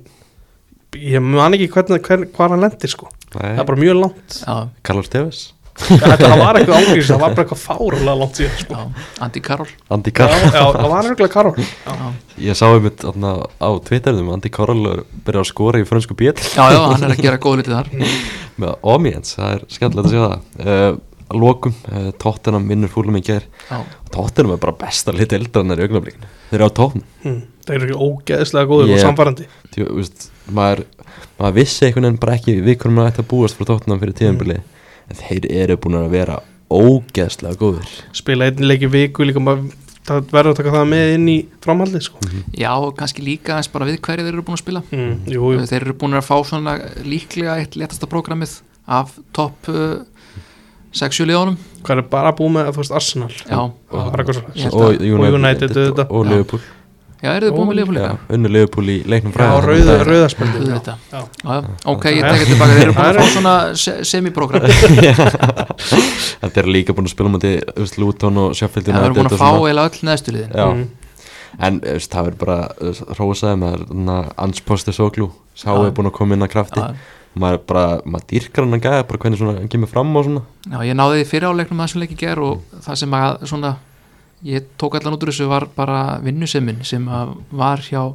[0.99, 3.11] Ég man ekki hvernig, hver, hvað hann lendir sko.
[3.35, 4.41] Það er Nei, bara mjög langt.
[4.41, 5.45] Já, Carlos Tevez.
[5.75, 8.75] Þetta það var eitthvað ágrís Það var bara eitthvað fárulega langt síðan sko.
[8.79, 9.73] já, Andy Carroll.
[9.97, 10.45] Andy Já, Carroll.
[10.45, 12.11] Já, það var eitthvað Karol já,
[12.45, 16.31] Ég sá einmitt þarna á Twitterðum Andy Carroll er byrjað að skora í frönsku bíl.
[16.31, 17.91] Já, já, hann er að gera góð litið þar.
[18.63, 20.47] Með Omiens, það er skemmtilegt að sjá það.
[20.63, 21.03] Uh,
[21.35, 23.79] Lokum, uh, Tottenham vinnur fúlum í ger já,
[24.15, 26.31] Tottenham er bara besta lit eldrarnar í augnablikinu.
[26.53, 27.41] Þeir eru á tókn hm.
[27.65, 29.47] Það eru ekki ógeðslega góður Ég- og samfærandi.
[29.75, 30.85] Þú veist, maður,
[31.39, 34.19] maður vissi einhvern veginn bara ekki við hvernig maður ætti að búast frá Tottenham fyrir
[34.21, 34.59] tíðanbili
[35.11, 36.37] en þeir eru búin að vera
[36.75, 39.73] ógeðslega góður Spila einn leik í viku líka maður
[40.05, 42.19] Það verður að taka það með inn í framhaldi sko.
[42.53, 44.83] já, og kannski líka eins bara við hverju þeir eru búin að spila.
[44.93, 45.15] Mm.
[45.33, 45.63] Jú, jú.
[45.71, 46.75] Þeir eru búin að fá svona
[47.09, 48.53] líklega eitt letasta prógramið
[48.85, 50.05] af topp uh,
[50.93, 51.57] 6-7 liðanum
[51.89, 56.21] Hvað er bara búið með, þú veist, Arsenal já, og að- United, og United, og
[56.21, 56.31] Já.
[56.35, 56.61] Liverpool
[57.25, 58.35] já, eru þið búin með Já, líka?
[58.37, 60.27] unnu Liverpool í leiknum Já, fræða rauða.
[60.35, 60.95] Já.
[61.15, 61.59] Já, já.
[61.95, 62.75] ok, ég tekja tilbaka.
[62.77, 63.55] Þeir eru búin að fá svona
[63.85, 64.67] se semiprógram.
[66.45, 67.53] Þetta er líka búin að spila múti
[68.03, 70.55] Luton og Sheffield þeir eru búin að og fá eða öll neðstu liðin.
[70.55, 70.87] Já, Mm.
[71.63, 71.77] en
[72.11, 72.57] það er bara
[73.15, 75.85] rósaði með ansposti sóklú Sá Já.
[75.87, 76.83] er búin að koma inn að krafti.
[77.39, 80.43] Maður bara, maður dýrkar hann að gæða bara hvernig svona hann kemur fram og svona.
[80.71, 83.47] Já, ég náði því fyrir áleiknum að þessum leik í ger og það sem að
[83.51, 83.71] svona
[84.43, 88.15] ég tók allan út úr þessu var bara vinnusemmin sem að var hjá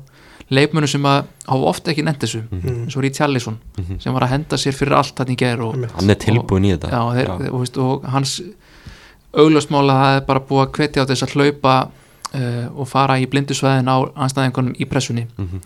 [0.50, 2.42] leikmönu sem að hafa ofta ekki nefnt þessu.
[2.52, 2.84] Mm.
[2.86, 4.00] eins og Rít Hjallisson Mhm.
[4.02, 6.72] sem var að henda sér fyrir allt hann í ger og, hann er tilbúin í
[6.78, 6.90] þetta.
[6.90, 8.42] Já, þeir, Og, veist, og hans
[9.34, 11.76] augljósmála það er bara búið að hvetja á þess að hlaupa
[12.34, 15.28] uh, og fara í blindusvæðin á anstæðingunum í pressunni.
[15.38, 15.62] Mhm.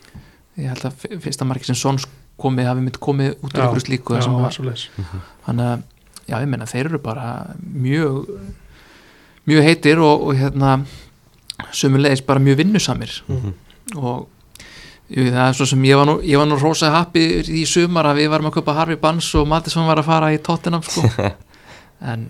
[0.57, 2.05] ég held að fyrsta marki sem Sons
[2.37, 4.89] komið hafi mynd komið út úr ykkur slíku leis
[5.47, 5.81] þannig að
[6.27, 8.27] já, ég meina þeir eru bara mjög
[9.47, 10.77] mjög heitir og, og hérna
[11.73, 13.53] sömulegis bara mjög vinnusamir Mhm.
[13.97, 14.27] og
[15.11, 18.05] jú, það er svo sem ég var nú, ég var nú rosa happi í sumar
[18.05, 21.01] að við varum að köpa Harvey Barnes og Mattisson var að fara í Tottenham sko.
[22.01, 22.29] en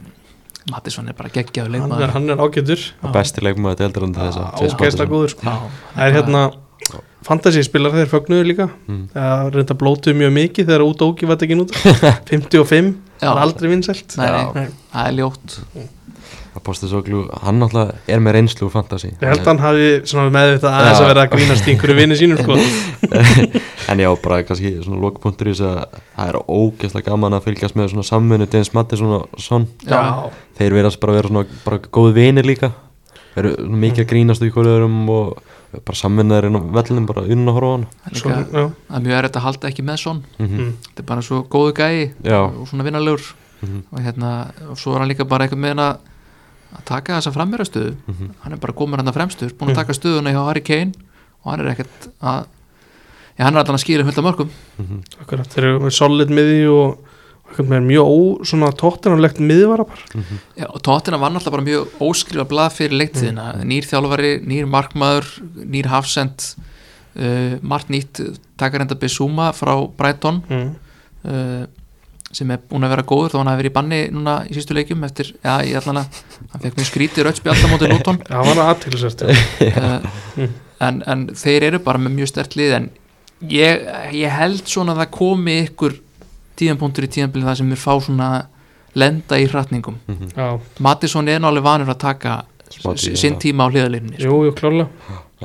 [0.72, 2.80] Mattisson er bara hann er, leikmaður hann er ágætur
[3.14, 5.42] besti leikmaður deildar undir þess að ágæsla góður sko.
[5.44, 5.58] Já,
[5.96, 6.44] það er hérna
[7.24, 9.08] fantasy spilar þeir fögnuðu líka Mm.
[9.14, 11.72] það reynda blótuð mjög mikið þegar út ógi var tekin út
[12.28, 13.28] 55, Já.
[14.18, 14.64] það er aldrei.
[14.64, 14.68] Nei.
[14.94, 15.60] það er ljótt
[16.54, 19.10] að glú, hann náttúrulega er með reynslu úr fantasy.
[19.10, 19.88] Ég held að hann hafi
[20.34, 22.58] meðvitað aðeins að vera að grínast í einhverju vinni sínum sko.
[23.90, 27.80] en já, bara kannski svona lokapunktur í þess að það er ógeðslega gaman að fylgjast
[27.80, 29.68] með svona samvinnu Dennis Mattisson og Son.
[29.88, 30.30] Já.
[30.60, 32.72] þeir verðast bara vera svona bara góð vinir líka.
[33.34, 35.34] Eru svona mikið að grínast í hverju öðrum og
[35.82, 37.86] bara samvinnaður inn á vellinum bara unn að horfa á hann.
[38.14, 40.74] Það er er mjög erfitt að halda ekki með svon mm mm.
[40.86, 43.32] þetta er bara svo góðu gæi já, og svona vinnarlegur.
[43.64, 44.32] Mm og hérna,
[44.70, 46.13] og svo er hann líka bara eitthvað með að
[46.74, 48.34] að taka þessa frammeirastöðu -hmm.
[48.44, 49.82] hann er bara komin hann fremstur, búin að Mm.
[49.82, 50.94] taka stöðuna hjá Harry Kane
[51.44, 52.46] og hann er ekkert að
[53.38, 54.50] já, hann er alltaf að skýra fullt af mörgum
[55.22, 56.98] akkurat, þeir eru með solid miði og
[57.54, 60.24] mjög ó, svona tóttinanlegt miðvara bara
[60.58, 65.26] já, og tóttina var náttúrulega bara mjög óskrifa blað fyrir leiktíðina, nýr þjálfari nýr markmaður,
[65.66, 66.56] nýr hafsend
[67.16, 68.22] uh, margt nýtt.
[68.58, 70.42] Takar enda Besuma frá Brighton.
[70.50, 70.76] Mm.
[71.26, 71.68] uh,
[72.34, 74.74] sem er búin að vera góður þó hann hafi verið í banni núna í sístu
[74.78, 76.22] leikjum eftir, já, ég ætla hann að
[76.54, 78.20] hann fekk mjög skrítið rauðspjall á móti Luton.
[78.30, 80.54] Það var aðtilsvært uh, Mm.
[80.82, 82.88] en, en þeir eru bara með mjög stert lið en
[83.54, 83.84] ég,
[84.18, 86.00] ég held svona að það komi ykkur
[86.60, 88.30] tíðanpunktur í tíðanbili það sem er fá svona
[88.98, 89.96] lenda í hratningum.
[90.38, 90.48] Já,
[90.86, 92.34] Mattisson er nú alveg vanur að taka
[92.74, 94.90] Smá tíma, s- sinn tíma á hliðarleginni jú, jú, klálega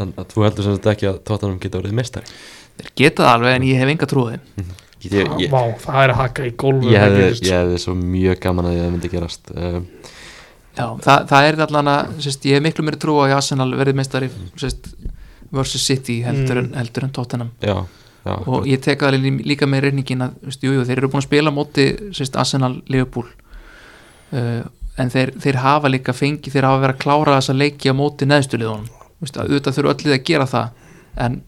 [0.01, 2.37] en þú heldur sem þetta ekki að Tottenham geta orðið meistari?
[2.79, 4.37] Þeir geta það alveg en ég hef enga trúið
[5.03, 8.41] ég, ég, ég, Vá, það er að haka í gólfu ég, hefði, ég svo mjög
[8.43, 9.79] gaman að það myndi gerast uh,
[10.79, 13.73] Já, það, það er allan að sérst, ég hef miklu meiri trú á að Arsenal
[13.75, 14.29] verið meistari
[14.61, 14.91] sérst,
[15.51, 16.77] versus City heldur, en, Mm.
[16.79, 17.51] heldur en Tottenham.
[17.65, 17.75] Já,
[18.27, 18.35] já.
[18.47, 21.23] Og ég tek það lí- líka með reyningin að veist, jú, jú, þeir eru búin
[21.23, 23.27] að spila móti sérst, Arsenal Liverpool.
[24.33, 24.63] Uh,
[24.99, 28.27] en þeir, þeir hafa líka fengi þeir hafa verið að klára þessa leiki á móti
[28.29, 28.89] neðstuliðunum
[29.25, 30.69] auðvitað þurfa öll lið að gera það
[31.27, 31.41] en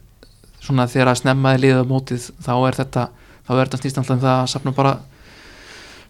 [0.60, 3.04] svona þegar að snemmaði liða mótið þá er þetta
[3.50, 4.94] þá er þetta snýst alltaf um það að safna bara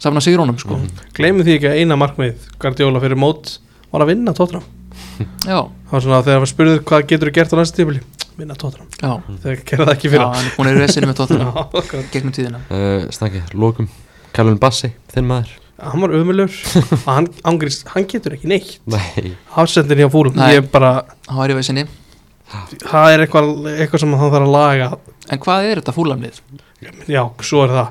[0.00, 0.78] safna sigrónum sko.
[1.16, 3.54] Gleymið því ekki að eina markmið Guardiola fyrir mót
[3.90, 4.64] var að vinna tóttinam
[5.48, 8.02] já, það var svona þegar við spurðið hvað getur þú gert á næstu tímili
[8.40, 9.10] vinna tóttinam, já,
[9.42, 11.24] þegar gerða það ekki já, fyrir hann er að resinu með
[11.80, 12.06] akkurat.
[12.12, 12.60] gegnum tíðina.
[12.72, 13.88] Uh, Snakki, lókum
[14.36, 15.56] Callum Bassi, þinn maður.
[15.80, 16.52] Hann var ömulur
[16.94, 18.78] og hann, hann getur ekki neitt.
[18.88, 20.54] Nei, afsendin hjá fúlum, Nei.
[20.56, 21.84] ég bara hann var í vesinni
[22.50, 24.88] það er eitthvað, eitthvað sem hann þarf að laga.
[25.30, 26.40] En hvað er þetta fúlamlið?
[27.10, 27.90] Já, svo er það.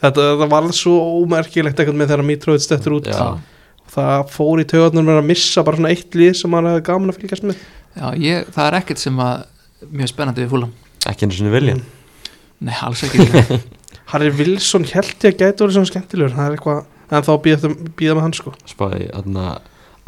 [0.00, 3.10] Þetta, þetta var svo ómerkilegt eitthvað með þegar Mitrovic stettur út.
[3.10, 3.40] Já.
[3.90, 7.12] það fór í töðunum með að missa bara svona eitt lið sem hann hefði gaman
[7.12, 7.64] að fylgjast með.
[7.96, 9.42] Já, ég, það er ekkert sem að
[9.90, 10.72] mjög spennandi við fúlam
[11.08, 11.76] ekki einu sinni vilja
[12.60, 13.24] Nei, alls ekki
[14.10, 16.32] Harry Wilson held ég að gæti orðið svona skemmtilegur.
[16.34, 18.52] Það er eitthvað, en þá býða, býða með hann sko.
[18.66, 19.44] Spáði, þarna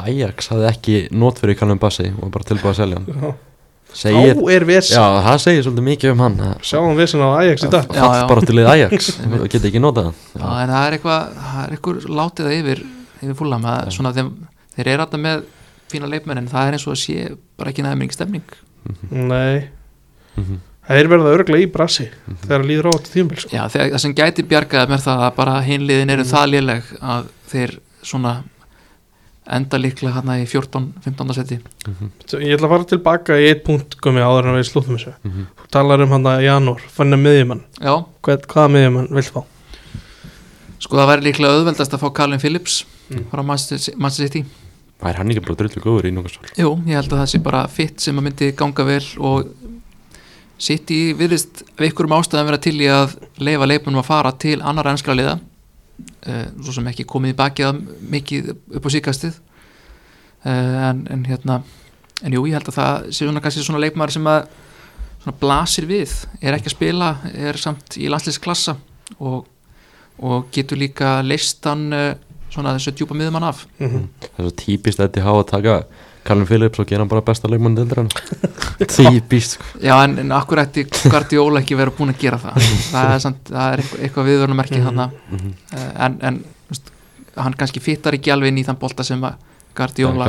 [0.03, 3.37] Ajax hafði ekki nót fyrir Callum Bassi og var bara tilbúið að selja hann.
[3.95, 6.37] Segir, þá er vesen, Já, það segir svolítið mikið um hann.
[6.63, 7.87] Sjáum vesen á Ajax í dag.
[7.93, 8.09] Já, já.
[8.13, 9.11] Fall bara til liðið Ajax.
[9.43, 10.19] Og geta ekki notað hann.
[10.39, 12.83] Já, en það er eitthvað, það er eitthvað látið yfir,
[13.23, 14.11] yfir fúlam Já.
[14.19, 14.33] þeim,
[14.77, 15.45] þeir eru alltaf með
[15.93, 17.17] fína leikmenn en það er eins og að sé
[17.61, 18.59] bara ekki næða mikið stemning.
[19.13, 19.69] Nei,
[20.37, 20.57] Mhm.
[20.89, 22.07] það er verið að örgla í brassi
[22.47, 23.51] þegar líður á þetta tíumbil sko.
[23.53, 27.27] Já, þegar, það sem gæti bjargaði mér það að bara hinliðin eru það léleg að
[27.53, 28.33] þeir svona
[29.47, 34.23] enda líklega hérna í 14-15 seti ég ætla að fara tilbaka í eitt punkt gummi
[34.23, 35.15] áður en við slúðum þessu.
[35.25, 35.47] Mhm.
[35.59, 39.43] þú talar um hann að janúar, fann að miðjumann Já, Hvað, hvaða miðjumann vilt fá?
[40.83, 43.27] sko það væri líklega auðveldast að fá Calvin Phillips Mm.
[43.31, 43.79] frá Manchester
[44.25, 44.45] City.
[45.03, 47.67] Væri hann ekki bara drullu góður í svar Jú, ég held að það sé bara
[47.69, 49.49] fitt sem að myndi ganga vel og
[50.59, 54.87] City virðist af einhverjum ástæðan vera til í að leifa leikmennum að fara til annar
[54.93, 55.41] ennskra liða
[56.63, 57.81] svo sem ekki komið í bakið
[58.13, 59.39] mikið upp á síkastið
[60.47, 61.63] uh, en, en hérna
[62.23, 64.45] en jú, ég held að það sé svona kannski svona leikmæður sem að
[65.23, 66.13] svona blasir við.
[66.43, 68.77] Er ekki að spila, er samt í landsliðsklassa
[69.23, 69.45] og,
[70.23, 72.13] og getur líka leist hann uh,
[72.53, 73.67] svona þessu djúpa miðumann af.
[73.79, 74.09] Mm -hmm.
[74.25, 75.77] Það er svo típist að þetta hafa að taka
[76.25, 78.11] Callum Phillips og gera hann bara besta leikmann dildur hann
[78.87, 79.65] Típist sko.
[79.83, 83.45] Já, en, en akkur ætti Guardiola ekki verið búin að gera það það er, samt,
[83.51, 84.99] það er eitthvað, eitthvað viðvörnumerki Mhm.
[84.99, 85.55] mm Mhm.
[86.07, 86.93] en, en veist,
[87.37, 89.23] hann kannski fittar ekki alveg inn í þann bolta sem
[89.73, 90.27] Guardiola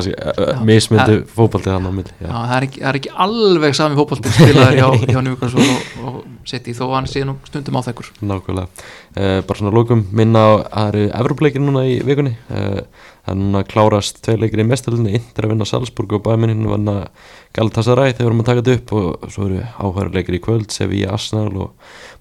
[0.63, 2.31] mismyndi fótboltið hann á milli Já, já.
[2.31, 6.21] það, er ekki, það er ekki alveg sami fótbolti spilaður hjá, hjá Newcastle og, og
[6.47, 8.85] City þó að hann sé nú stundum áþekkur Nákvæmlega,
[9.17, 10.51] uh, bara svona lókum minna á
[10.85, 12.79] aðri Evropleikir núna í vikunni uh,
[13.23, 17.07] það er núna klárast tvei leikir í mestöldinni, Inter að vinna Salzburg og Bæminin vanna
[17.55, 18.11] Galatasaray.
[18.11, 21.53] Þegar vorum að taka þetta upp og svo eru áhverju leikir í kvöld, Sevilla, Arsenal
[21.55, 21.71] og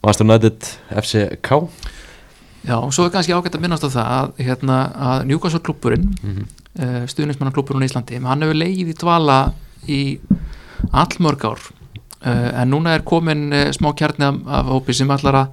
[0.05, 0.71] Master United
[1.03, 1.59] FCK
[2.63, 6.05] Já, og svo er kannski ágætt að minnast á það að, hérna, að Newcastle klubburinn
[6.13, 6.45] mm -hmm.
[6.79, 9.39] uh, stuðnismannaklubburinn í Íslandi hann hefur leið í dvala
[9.89, 10.03] í
[10.93, 11.61] allmörg ár.
[12.23, 15.49] Uh, en núna er komin uh, smá kjarni af, hópi sem ætlar að,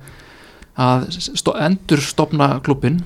[0.78, 3.02] að endur stopna klubbin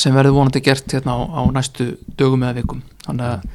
[0.00, 2.82] sem verður vonandi gert hérna á, á næstu dögum eða vikum.
[3.06, 3.46] Þannig að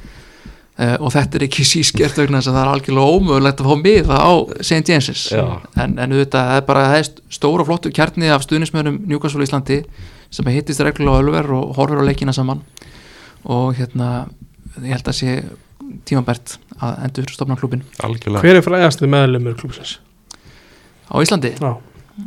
[0.80, 3.80] Uh, og þetta er ekki sískert vegna þess að það er algjörlega ómögulegt að fá
[3.82, 4.32] miða á
[4.62, 4.78] St.
[4.88, 8.96] James's en, en auðvitað það er bara það er stóra og flottu kjarni af stuðnismönum
[9.10, 9.76] Newcastle í Íslandi
[10.32, 12.62] sem hittist reglulega á Ölver og horfir á leikina saman.
[13.44, 14.08] Og hérna
[14.78, 15.36] ég held að sé
[16.08, 18.40] tímabært að endur stopna klubin Algjörlega.
[18.46, 19.98] Hver er fræðasti meðlumur klúbsins?
[21.10, 21.76] á Íslandi, Já,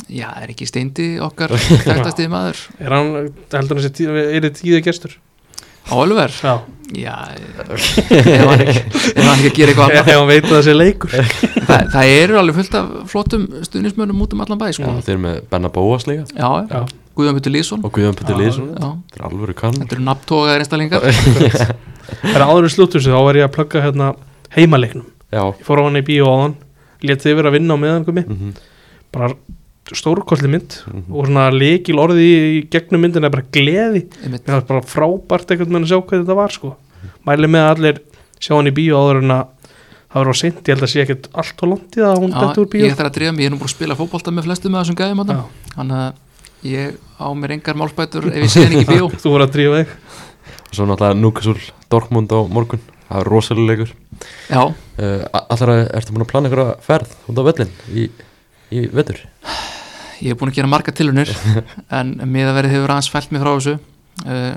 [0.10, 1.54] já er ekki steindi okkar
[1.88, 2.64] þekktasti maður?
[2.80, 3.14] Er hann,
[3.54, 5.20] heldur hann sé tíð, er tíði gestur?
[5.84, 6.64] á Ölver, Já,
[6.96, 7.16] já
[7.60, 8.82] ef hann ekki,
[9.12, 10.08] ef hann ekki að gera eitthvað annað.
[10.08, 11.16] ef hann veit að það sé leikur.
[11.68, 14.94] Það, það eru alveg fullt af flottum stuðnismönum út um allan bæ Já, sko.
[15.04, 16.26] þeir eru með Benna Bóas líka.
[16.36, 16.82] Já, Já,
[17.16, 18.40] Guðjón Pytur Lýsson og Guðjón Petur Já.
[18.42, 19.78] Lýsson já, þetta er alvöru kann.
[19.80, 21.08] Þetta eru nafntógaðir einstaklingar.
[22.10, 24.10] Það er áður í slúttursi, þá var ég að plugga hérna
[24.58, 25.08] heimaleiknum.
[25.34, 26.56] Já, Ég fór á hann í bíó áðan,
[27.08, 28.56] létt þið vera að vinna á meðan komi -hmm.
[29.16, 29.32] bara
[29.92, 31.04] stórkostli mynd Mhm.
[31.12, 32.28] og svona leikil orði
[32.62, 34.06] í gegnum myndin er bara gleði.
[34.24, 34.46] Einmitt.
[34.48, 36.76] mér fannst bara frábært einhvern veginn að sjá hvað þetta var sko.
[37.28, 38.00] mæli með að allir
[38.40, 39.46] sjá hann í bíó áður en að
[40.14, 42.60] það var á seint, ég held að sé ekkert allt í það að hún dætti
[42.62, 42.86] úr Já, bíó.
[42.88, 44.86] ég þarf að dreyja mig, ég er nú búin að spila fótbolta með flestum af
[44.86, 45.22] þessum gæðum
[45.76, 46.14] þannig að
[46.64, 49.10] ég á mér engar málspætur ef ég sé henni ekki í bíó.
[49.24, 49.88] Þú voru að drífa þig.
[50.64, 51.60] Og svo náttúrulega Núkasúl
[51.90, 52.80] Dortmund á morgun.
[53.10, 53.92] Það er rosalega leikur.
[54.50, 58.10] Já, uh, Allar að ertu búin að plana ykkur ferð út á völlin í,
[58.72, 59.20] í vetur
[60.24, 61.32] ég hef búin að gera marga tilunir
[62.00, 63.76] en miðaverið hefur aðeins fælt mig frá þessu
[64.26, 64.54] uh,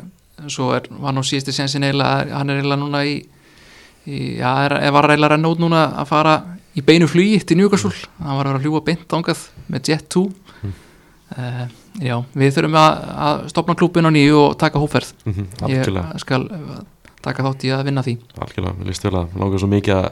[0.53, 3.17] svo er, var nú síðusti sensin eiginlega, hann er eiginlega núna í,
[4.07, 6.37] í já, er, er var eiginlega að renna út núna að fara
[6.77, 10.09] í beinu flugi til Newcastle hann var að vera að hljúa beint ángað með Jet
[10.17, 10.73] 2 Mm.
[11.37, 11.67] uh,
[12.01, 15.69] Já, við þurfum að, að stopna klúbin á nýju og taka hóferð mm -hmm.
[15.73, 16.81] ég skal uh,
[17.25, 20.11] taka þátt í að vinna því algjörlega, mér líst vel að langar svo mikið að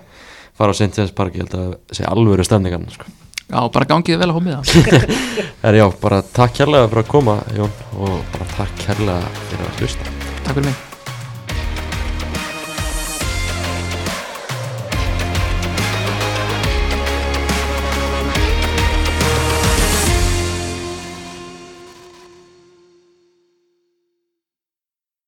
[0.54, 0.98] fara á St.
[0.98, 3.04] James Park ég held að sé alvöru stemningan sko.
[3.44, 5.04] Já, bara gangið vel að hómið það
[5.68, 9.78] En já, bara takk kærlega fyrir að koma Jón og bara takk kærlega fyrir að
[9.84, 10.18] hlusta.
[10.42, 10.93] Takk fyrir mig